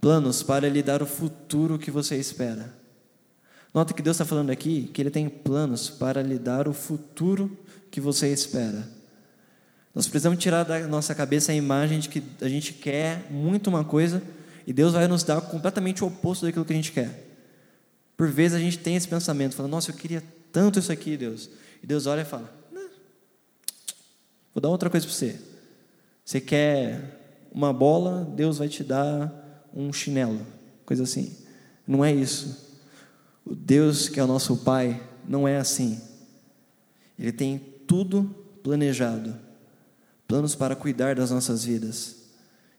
planos 0.00 0.44
para 0.44 0.68
lhe 0.68 0.84
dar 0.84 1.02
o 1.02 1.06
futuro 1.06 1.80
que 1.80 1.90
você 1.90 2.16
espera. 2.16 2.72
Nota 3.74 3.92
que 3.92 4.02
Deus 4.02 4.14
está 4.14 4.24
falando 4.24 4.50
aqui 4.50 4.88
que 4.94 5.02
Ele 5.02 5.10
tem 5.10 5.28
planos 5.28 5.90
para 5.90 6.22
lhe 6.22 6.38
dar 6.38 6.68
o 6.68 6.72
futuro 6.72 7.58
que 7.90 8.00
você 8.00 8.32
espera. 8.32 8.88
Nós 9.92 10.06
precisamos 10.06 10.38
tirar 10.38 10.62
da 10.62 10.86
nossa 10.86 11.12
cabeça 11.12 11.50
a 11.50 11.56
imagem 11.56 11.98
de 11.98 12.08
que 12.08 12.22
a 12.40 12.48
gente 12.48 12.72
quer 12.72 13.26
muito 13.30 13.66
uma 13.68 13.84
coisa 13.84 14.22
e 14.64 14.72
Deus 14.72 14.92
vai 14.92 15.08
nos 15.08 15.24
dar 15.24 15.40
completamente 15.40 16.04
o 16.04 16.06
oposto 16.06 16.46
daquilo 16.46 16.64
que 16.64 16.72
a 16.72 16.76
gente 16.76 16.92
quer. 16.92 17.27
Por 18.18 18.28
vezes 18.28 18.56
a 18.56 18.60
gente 18.60 18.80
tem 18.80 18.96
esse 18.96 19.06
pensamento, 19.06 19.54
falando, 19.54 19.70
nossa, 19.70 19.92
eu 19.92 19.94
queria 19.94 20.20
tanto 20.50 20.80
isso 20.80 20.90
aqui, 20.90 21.16
Deus. 21.16 21.48
E 21.80 21.86
Deus 21.86 22.04
olha 22.06 22.22
e 22.22 22.24
fala, 22.24 22.52
vou 24.52 24.60
dar 24.60 24.68
outra 24.68 24.90
coisa 24.90 25.06
para 25.06 25.14
você. 25.14 25.38
Você 26.24 26.40
quer 26.40 27.46
uma 27.52 27.72
bola, 27.72 28.24
Deus 28.34 28.58
vai 28.58 28.68
te 28.68 28.82
dar 28.82 29.70
um 29.72 29.92
chinelo, 29.92 30.44
coisa 30.84 31.04
assim. 31.04 31.32
Não 31.86 32.04
é 32.04 32.12
isso. 32.12 32.76
O 33.46 33.54
Deus 33.54 34.08
que 34.08 34.18
é 34.18 34.24
o 34.24 34.26
nosso 34.26 34.56
Pai 34.58 35.00
não 35.26 35.46
é 35.46 35.56
assim. 35.56 36.00
Ele 37.16 37.30
tem 37.30 37.56
tudo 37.86 38.24
planejado, 38.64 39.36
planos 40.26 40.56
para 40.56 40.74
cuidar 40.74 41.14
das 41.14 41.30
nossas 41.30 41.64
vidas 41.64 42.16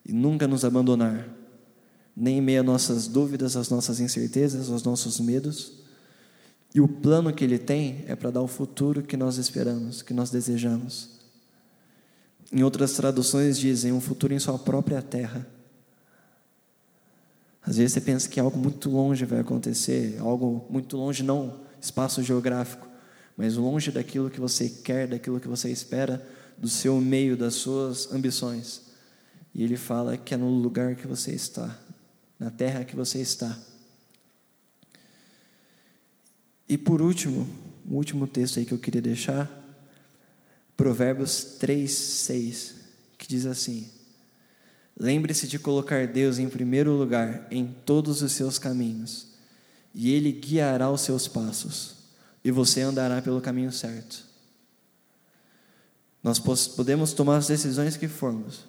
e 0.05 0.11
nunca 0.11 0.49
nos 0.49 0.65
abandonar 0.65 1.38
nem 2.19 2.39
em 2.39 2.41
meio 2.41 2.59
às 2.59 2.65
nossas 2.65 3.07
dúvidas, 3.07 3.55
às 3.55 3.69
nossas 3.69 3.99
incertezas, 3.99 4.69
aos 4.69 4.83
nossos 4.83 5.19
medos. 5.19 5.73
E 6.75 6.81
o 6.81 6.87
plano 6.87 7.33
que 7.33 7.43
Ele 7.43 7.57
tem 7.57 8.03
é 8.07 8.15
para 8.15 8.29
dar 8.29 8.41
o 8.41 8.47
futuro 8.47 9.01
que 9.01 9.15
nós 9.15 9.37
esperamos, 9.37 10.01
que 10.01 10.13
nós 10.13 10.29
desejamos. 10.29 11.09
Em 12.51 12.61
outras 12.63 12.93
traduções 12.93 13.57
dizem 13.57 13.91
um 13.93 14.01
futuro 14.01 14.33
em 14.33 14.39
sua 14.39 14.59
própria 14.59 15.01
terra. 15.01 15.47
Às 17.61 17.77
vezes 17.77 17.93
você 17.93 18.01
pensa 18.01 18.27
que 18.27 18.39
algo 18.39 18.57
muito 18.57 18.89
longe 18.89 19.25
vai 19.25 19.39
acontecer, 19.39 20.17
algo 20.19 20.65
muito 20.69 20.97
longe, 20.97 21.23
não 21.23 21.59
espaço 21.79 22.21
geográfico, 22.21 22.87
mas 23.37 23.55
longe 23.55 23.91
daquilo 23.91 24.29
que 24.29 24.39
você 24.39 24.69
quer, 24.69 25.07
daquilo 25.07 25.39
que 25.39 25.47
você 25.47 25.69
espera, 25.69 26.25
do 26.57 26.67
seu 26.67 26.99
meio, 26.99 27.37
das 27.37 27.53
suas 27.55 28.11
ambições. 28.11 28.81
E 29.53 29.63
ele 29.63 29.77
fala 29.77 30.17
que 30.17 30.33
é 30.33 30.37
no 30.37 30.49
lugar 30.49 30.95
que 30.95 31.07
você 31.07 31.31
está, 31.31 31.77
na 32.39 32.49
terra 32.49 32.85
que 32.85 32.95
você 32.95 33.19
está. 33.19 33.57
E 36.67 36.77
por 36.77 37.01
último, 37.01 37.47
o 37.89 37.95
último 37.95 38.27
texto 38.27 38.59
aí 38.59 38.65
que 38.65 38.73
eu 38.73 38.77
queria 38.77 39.01
deixar, 39.01 39.51
Provérbios 40.77 41.43
3, 41.59 41.91
6, 41.91 42.75
que 43.17 43.27
diz 43.27 43.45
assim: 43.45 43.89
Lembre-se 44.97 45.47
de 45.47 45.59
colocar 45.59 46.07
Deus 46.07 46.39
em 46.39 46.47
primeiro 46.47 46.93
lugar 46.93 47.47
em 47.51 47.67
todos 47.85 48.21
os 48.21 48.31
seus 48.31 48.57
caminhos, 48.57 49.27
e 49.93 50.11
Ele 50.11 50.31
guiará 50.31 50.89
os 50.89 51.01
seus 51.01 51.27
passos, 51.27 51.95
e 52.43 52.51
você 52.51 52.81
andará 52.81 53.21
pelo 53.21 53.41
caminho 53.41 53.71
certo. 53.71 54.29
Nós 56.21 56.37
podemos 56.39 57.13
tomar 57.13 57.37
as 57.37 57.47
decisões 57.47 57.97
que 57.97 58.07
formos, 58.07 58.65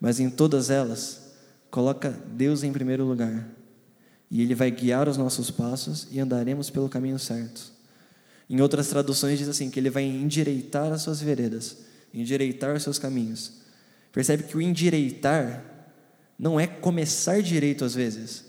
mas 0.00 0.18
em 0.18 0.28
todas 0.28 0.70
elas, 0.70 1.23
Coloca 1.74 2.16
Deus 2.28 2.62
em 2.62 2.72
primeiro 2.72 3.04
lugar. 3.04 3.48
E 4.30 4.40
Ele 4.40 4.54
vai 4.54 4.70
guiar 4.70 5.08
os 5.08 5.16
nossos 5.16 5.50
passos 5.50 6.06
e 6.08 6.20
andaremos 6.20 6.70
pelo 6.70 6.88
caminho 6.88 7.18
certo. 7.18 7.72
Em 8.48 8.60
outras 8.60 8.86
traduções 8.86 9.40
diz 9.40 9.48
assim: 9.48 9.68
que 9.68 9.80
Ele 9.80 9.90
vai 9.90 10.04
endireitar 10.04 10.92
as 10.92 11.02
suas 11.02 11.20
veredas, 11.20 11.78
endireitar 12.14 12.76
os 12.76 12.84
seus 12.84 12.96
caminhos. 12.96 13.54
Percebe 14.12 14.44
que 14.44 14.56
o 14.56 14.62
endireitar 14.62 15.64
não 16.38 16.60
é 16.60 16.68
começar 16.68 17.42
direito 17.42 17.84
às 17.84 17.96
vezes. 17.96 18.44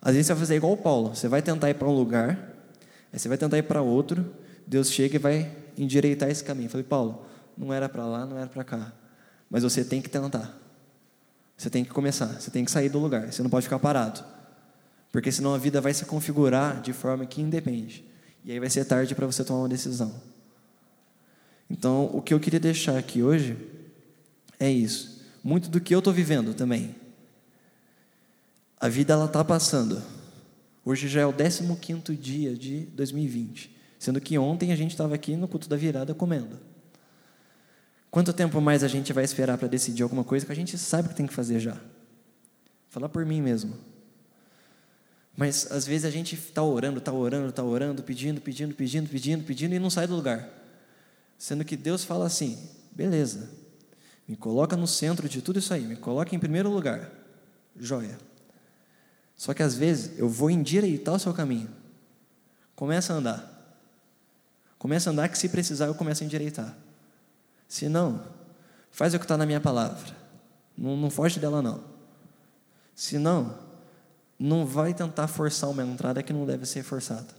Às 0.00 0.12
vezes 0.12 0.28
você 0.28 0.34
vai 0.34 0.40
fazer 0.40 0.54
igual 0.54 0.74
o 0.74 0.76
Paulo: 0.76 1.16
você 1.16 1.26
vai 1.26 1.42
tentar 1.42 1.68
ir 1.70 1.74
para 1.74 1.88
um 1.88 1.96
lugar, 1.96 2.54
aí 3.12 3.18
você 3.18 3.26
vai 3.26 3.36
tentar 3.36 3.58
ir 3.58 3.64
para 3.64 3.82
outro, 3.82 4.24
Deus 4.64 4.92
chega 4.92 5.16
e 5.16 5.18
vai 5.18 5.52
endireitar 5.76 6.30
esse 6.30 6.44
caminho. 6.44 6.66
Eu 6.66 6.70
falei, 6.70 6.86
Paulo, 6.86 7.26
não 7.58 7.72
era 7.72 7.88
para 7.88 8.06
lá, 8.06 8.24
não 8.24 8.38
era 8.38 8.48
para 8.48 8.62
cá, 8.62 8.92
mas 9.50 9.64
você 9.64 9.84
tem 9.84 10.00
que 10.00 10.08
tentar. 10.08 10.65
Você 11.56 11.70
tem 11.70 11.84
que 11.84 11.90
começar, 11.90 12.26
você 12.26 12.50
tem 12.50 12.64
que 12.64 12.70
sair 12.70 12.88
do 12.88 12.98
lugar, 12.98 13.32
você 13.32 13.42
não 13.42 13.50
pode 13.50 13.64
ficar 13.64 13.78
parado. 13.78 14.22
Porque 15.10 15.32
senão 15.32 15.54
a 15.54 15.58
vida 15.58 15.80
vai 15.80 15.94
se 15.94 16.04
configurar 16.04 16.80
de 16.82 16.92
forma 16.92 17.24
que 17.24 17.40
independe. 17.40 18.04
E 18.44 18.52
aí 18.52 18.60
vai 18.60 18.68
ser 18.68 18.84
tarde 18.84 19.14
para 19.14 19.26
você 19.26 19.42
tomar 19.42 19.60
uma 19.60 19.68
decisão. 19.68 20.14
Então, 21.70 22.10
o 22.12 22.20
que 22.20 22.34
eu 22.34 22.38
queria 22.38 22.60
deixar 22.60 22.96
aqui 22.96 23.22
hoje 23.22 23.56
é 24.60 24.70
isso. 24.70 25.24
Muito 25.42 25.68
do 25.68 25.80
que 25.80 25.94
eu 25.94 26.00
estou 26.00 26.12
vivendo 26.12 26.54
também. 26.54 26.94
A 28.78 28.88
vida 28.88 29.14
ela 29.14 29.24
está 29.24 29.42
passando. 29.44 30.02
Hoje 30.84 31.08
já 31.08 31.22
é 31.22 31.26
o 31.26 31.32
15 31.32 32.14
dia 32.14 32.54
de 32.54 32.80
2020. 32.94 33.74
Sendo 33.98 34.20
que 34.20 34.38
ontem 34.38 34.70
a 34.72 34.76
gente 34.76 34.90
estava 34.90 35.14
aqui 35.14 35.34
no 35.34 35.48
culto 35.48 35.68
da 35.68 35.76
virada 35.76 36.14
comendo. 36.14 36.58
Quanto 38.16 38.32
tempo 38.32 38.62
mais 38.62 38.82
a 38.82 38.88
gente 38.88 39.12
vai 39.12 39.24
esperar 39.24 39.58
para 39.58 39.68
decidir 39.68 40.02
alguma 40.02 40.24
coisa 40.24 40.46
que 40.46 40.50
a 40.50 40.54
gente 40.54 40.78
sabe 40.78 41.10
que 41.10 41.14
tem 41.14 41.26
que 41.26 41.34
fazer 41.34 41.60
já? 41.60 41.76
Falar 42.88 43.10
por 43.10 43.26
mim 43.26 43.42
mesmo. 43.42 43.76
Mas 45.36 45.70
às 45.70 45.86
vezes 45.86 46.06
a 46.06 46.10
gente 46.10 46.34
está 46.34 46.62
orando, 46.62 46.96
está 46.96 47.12
orando, 47.12 47.50
está 47.50 47.62
orando, 47.62 48.02
pedindo, 48.02 48.40
pedindo, 48.40 48.74
pedindo, 48.74 49.06
pedindo, 49.06 49.44
pedindo 49.44 49.74
e 49.74 49.78
não 49.78 49.90
sai 49.90 50.06
do 50.06 50.16
lugar. 50.16 50.48
Sendo 51.36 51.62
que 51.62 51.76
Deus 51.76 52.04
fala 52.04 52.24
assim: 52.24 52.58
beleza, 52.90 53.50
me 54.26 54.34
coloca 54.34 54.78
no 54.78 54.86
centro 54.86 55.28
de 55.28 55.42
tudo 55.42 55.58
isso 55.58 55.74
aí, 55.74 55.82
me 55.82 55.96
coloca 55.96 56.34
em 56.34 56.38
primeiro 56.38 56.70
lugar. 56.70 57.12
Joia. 57.78 58.16
Só 59.36 59.52
que 59.52 59.62
às 59.62 59.74
vezes 59.74 60.18
eu 60.18 60.26
vou 60.26 60.50
endireitar 60.50 61.14
o 61.16 61.18
seu 61.18 61.34
caminho. 61.34 61.68
Começa 62.74 63.12
a 63.12 63.16
andar. 63.16 63.76
Começa 64.78 65.10
a 65.10 65.12
andar 65.12 65.28
que 65.28 65.36
se 65.36 65.50
precisar 65.50 65.84
eu 65.84 65.94
começo 65.94 66.22
a 66.22 66.26
endireitar. 66.26 66.85
Se 67.68 67.88
não, 67.88 68.22
faz 68.90 69.14
o 69.14 69.18
que 69.18 69.24
está 69.24 69.36
na 69.36 69.46
minha 69.46 69.60
palavra. 69.60 70.14
Não, 70.76 70.96
não 70.96 71.10
foge 71.10 71.40
dela 71.40 71.62
não. 71.62 71.82
Se 72.94 73.18
não, 73.18 73.58
não 74.38 74.66
vai 74.66 74.94
tentar 74.94 75.28
forçar 75.28 75.70
uma 75.70 75.82
entrada 75.82 76.22
que 76.22 76.32
não 76.32 76.46
deve 76.46 76.66
ser 76.66 76.82
forçada. 76.82 77.34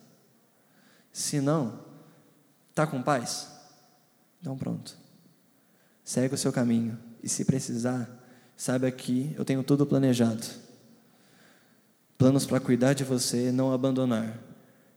Se 1.11 1.39
não, 1.39 1.79
está 2.69 2.85
com 2.85 3.01
paz? 3.01 3.49
Então 4.39 4.57
pronto. 4.57 4.97
Segue 6.03 6.35
o 6.35 6.37
seu 6.37 6.53
caminho. 6.53 6.97
E 7.23 7.29
se 7.29 7.43
precisar, 7.43 8.09
saiba 8.55 8.89
que 8.91 9.33
eu 9.37 9.43
tenho 9.43 9.63
tudo 9.63 9.85
planejado. 9.85 10.45
Planos 12.17 12.45
para 12.45 12.59
cuidar 12.59 12.93
de 12.93 13.03
você, 13.03 13.51
não 13.51 13.71
abandonar. 13.71 14.39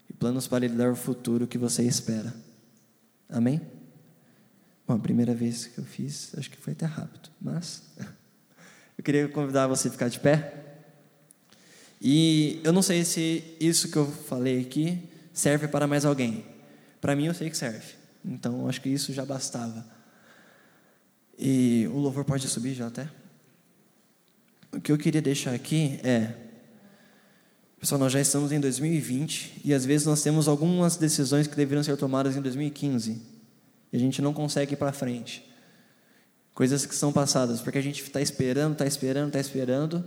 E 0.09 0.13
planos 0.13 0.47
para 0.47 0.67
lhe 0.67 0.75
dar 0.75 0.91
o 0.91 0.97
futuro 0.97 1.47
que 1.47 1.59
você 1.59 1.83
espera. 1.83 2.33
Amém? 3.29 3.61
Bom, 4.91 4.97
a 4.97 4.99
primeira 4.99 5.33
vez 5.33 5.67
que 5.67 5.79
eu 5.79 5.85
fiz, 5.85 6.33
acho 6.37 6.51
que 6.51 6.57
foi 6.57 6.73
até 6.73 6.85
rápido, 6.85 7.31
mas 7.41 7.81
eu 8.99 9.05
queria 9.05 9.29
convidar 9.29 9.69
você 9.69 9.87
a 9.87 9.91
ficar 9.93 10.09
de 10.09 10.19
pé. 10.19 10.53
E 12.03 12.61
eu 12.65 12.73
não 12.73 12.83
sei 12.83 13.05
se 13.05 13.57
isso 13.61 13.89
que 13.89 13.97
eu 13.97 14.11
falei 14.11 14.63
aqui 14.63 14.99
serve 15.33 15.69
para 15.69 15.87
mais 15.87 16.05
alguém. 16.05 16.45
Para 17.01 17.15
mim, 17.15 17.27
eu 17.27 17.35
sei 17.35 17.49
que 17.49 17.57
serve. 17.57 17.95
Então, 18.25 18.69
acho 18.69 18.81
que 18.81 18.89
isso 18.89 19.13
já 19.13 19.25
bastava. 19.25 19.87
E 21.39 21.89
o 21.93 21.99
louvor 21.99 22.25
pode 22.25 22.49
subir 22.49 22.75
já 22.75 22.89
até. 22.89 23.09
O 24.73 24.81
que 24.81 24.91
eu 24.91 24.99
queria 24.99 25.23
deixar 25.23 25.55
aqui 25.55 26.01
é. 26.03 26.35
Pessoal, 27.79 28.01
nós 28.01 28.11
já 28.11 28.21
estamos 28.21 28.51
em 28.51 28.59
2020 28.59 29.61
e 29.65 29.73
às 29.73 29.85
vezes 29.85 30.05
nós 30.05 30.21
temos 30.21 30.49
algumas 30.49 30.97
decisões 30.97 31.47
que 31.47 31.55
deveriam 31.55 31.85
ser 31.85 31.97
tomadas 31.97 32.35
em 32.35 32.43
2015 32.43 33.39
e 33.93 33.97
a 33.97 34.01
gente 34.01 34.21
não 34.23 34.33
consegue 34.33 34.75
ir 34.75 34.77
para 34.77 34.93
frente. 34.93 35.49
Coisas 36.55 36.85
que 36.85 36.95
são 36.95 37.13
passadas, 37.13 37.61
porque 37.61 37.79
a 37.79 37.83
gente 37.83 38.03
está 38.03 38.21
esperando, 38.21 38.73
está 38.73 38.87
esperando, 38.87 39.29
está 39.29 39.41
esperando 39.41 40.05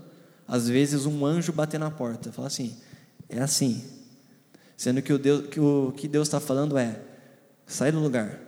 às 0.48 0.68
vezes 0.68 1.06
um 1.06 1.26
anjo 1.26 1.52
bater 1.52 1.80
na 1.80 1.90
porta, 1.90 2.32
fala 2.32 2.48
assim, 2.48 2.78
é 3.30 3.40
assim. 3.40 3.84
Sendo 4.76 5.02
que 5.02 5.14
o, 5.14 5.20
Deus, 5.20 5.48
que 5.48 5.60
o 5.60 5.94
que 5.96 6.08
Deus 6.08 6.28
está 6.28 6.40
falando 6.40 6.78
é, 6.78 7.00
sai 7.66 7.92
do 7.92 8.00
lugar, 8.00 8.40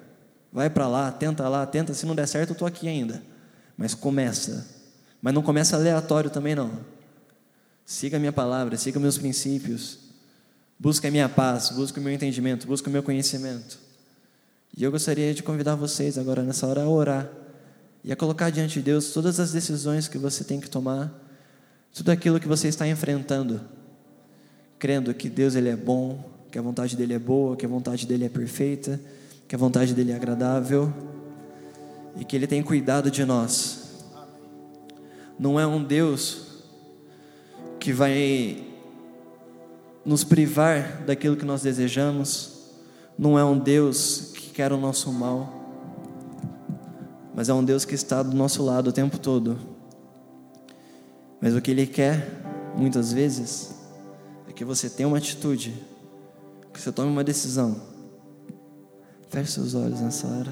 vai 0.51 0.69
para 0.69 0.87
lá, 0.87 1.11
tenta 1.11 1.47
lá, 1.47 1.65
tenta, 1.65 1.93
se 1.93 2.05
não 2.05 2.15
der 2.15 2.27
certo 2.27 2.49
eu 2.49 2.53
estou 2.53 2.67
aqui 2.67 2.87
ainda. 2.87 3.23
Mas 3.77 3.93
começa. 3.93 4.67
Mas 5.21 5.33
não 5.33 5.41
começa 5.41 5.75
aleatório 5.75 6.29
também 6.29 6.55
não. 6.55 6.79
Siga 7.85 8.17
a 8.17 8.19
minha 8.19 8.33
palavra, 8.33 8.77
siga 8.77 8.99
meus 8.99 9.17
princípios. 9.17 9.99
Busque 10.77 11.07
a 11.07 11.11
minha 11.11 11.29
paz, 11.29 11.69
busque 11.69 11.99
o 11.99 12.01
meu 12.01 12.11
entendimento, 12.11 12.67
busque 12.67 12.89
o 12.89 12.91
meu 12.91 13.03
conhecimento. 13.03 13.79
E 14.77 14.83
eu 14.83 14.91
gostaria 14.91 15.33
de 15.33 15.41
convidar 15.41 15.75
vocês 15.75 16.17
agora 16.17 16.43
nessa 16.43 16.67
hora 16.67 16.83
a 16.83 16.89
orar 16.89 17.29
e 18.03 18.11
a 18.11 18.15
colocar 18.15 18.49
diante 18.49 18.73
de 18.79 18.81
Deus 18.81 19.13
todas 19.13 19.39
as 19.39 19.53
decisões 19.53 20.09
que 20.09 20.17
você 20.17 20.43
tem 20.43 20.59
que 20.59 20.69
tomar 20.69 21.13
tudo 21.93 22.09
aquilo 22.09 22.41
que 22.41 22.47
você 22.47 22.67
está 22.67 22.85
enfrentando, 22.85 23.61
crendo 24.77 25.13
que 25.13 25.29
Deus 25.29 25.55
ele 25.55 25.69
é 25.69 25.77
bom, 25.77 26.29
que 26.51 26.59
a 26.59 26.61
vontade 26.61 26.97
dele 26.97 27.13
é 27.13 27.19
boa, 27.19 27.55
que 27.55 27.65
a 27.65 27.69
vontade 27.69 28.05
dele 28.05 28.25
é 28.25 28.29
perfeita, 28.29 28.99
que 29.47 29.55
a 29.55 29.57
vontade 29.57 29.93
dele 29.93 30.11
é 30.11 30.15
agradável 30.15 30.93
e 32.19 32.25
que 32.25 32.35
ele 32.35 32.45
tem 32.45 32.61
cuidado 32.61 33.09
de 33.09 33.23
nós. 33.23 34.03
Não 35.39 35.57
é 35.57 35.65
um 35.65 35.81
Deus 35.81 36.63
que 37.79 37.93
vai 37.93 38.61
nos 40.03 40.25
privar 40.25 41.05
daquilo 41.05 41.37
que 41.37 41.45
nós 41.45 41.61
desejamos, 41.61 42.55
não 43.17 43.39
é 43.39 43.45
um 43.45 43.57
Deus 43.57 44.34
quer 44.55 44.71
o 44.73 44.77
nosso 44.77 45.11
mal, 45.11 45.53
mas 47.35 47.49
é 47.49 47.53
um 47.53 47.63
Deus 47.63 47.85
que 47.85 47.93
está 47.93 48.23
do 48.23 48.35
nosso 48.35 48.63
lado 48.63 48.87
o 48.87 48.93
tempo 48.93 49.19
todo 49.19 49.75
mas 51.45 51.55
o 51.55 51.61
que 51.61 51.69
Ele 51.69 51.85
quer, 51.85 52.27
muitas 52.75 53.13
vezes, 53.13 53.75
é 54.49 54.51
que 54.51 54.65
você 54.65 54.89
tenha 54.89 55.07
uma 55.07 55.19
atitude, 55.19 55.73
que 56.73 56.81
você 56.81 56.91
tome 56.91 57.11
uma 57.11 57.23
decisão. 57.23 57.79
Feche 59.29 59.51
seus 59.51 59.75
olhos 59.75 60.01
nessa 60.01 60.25
hora. 60.25 60.51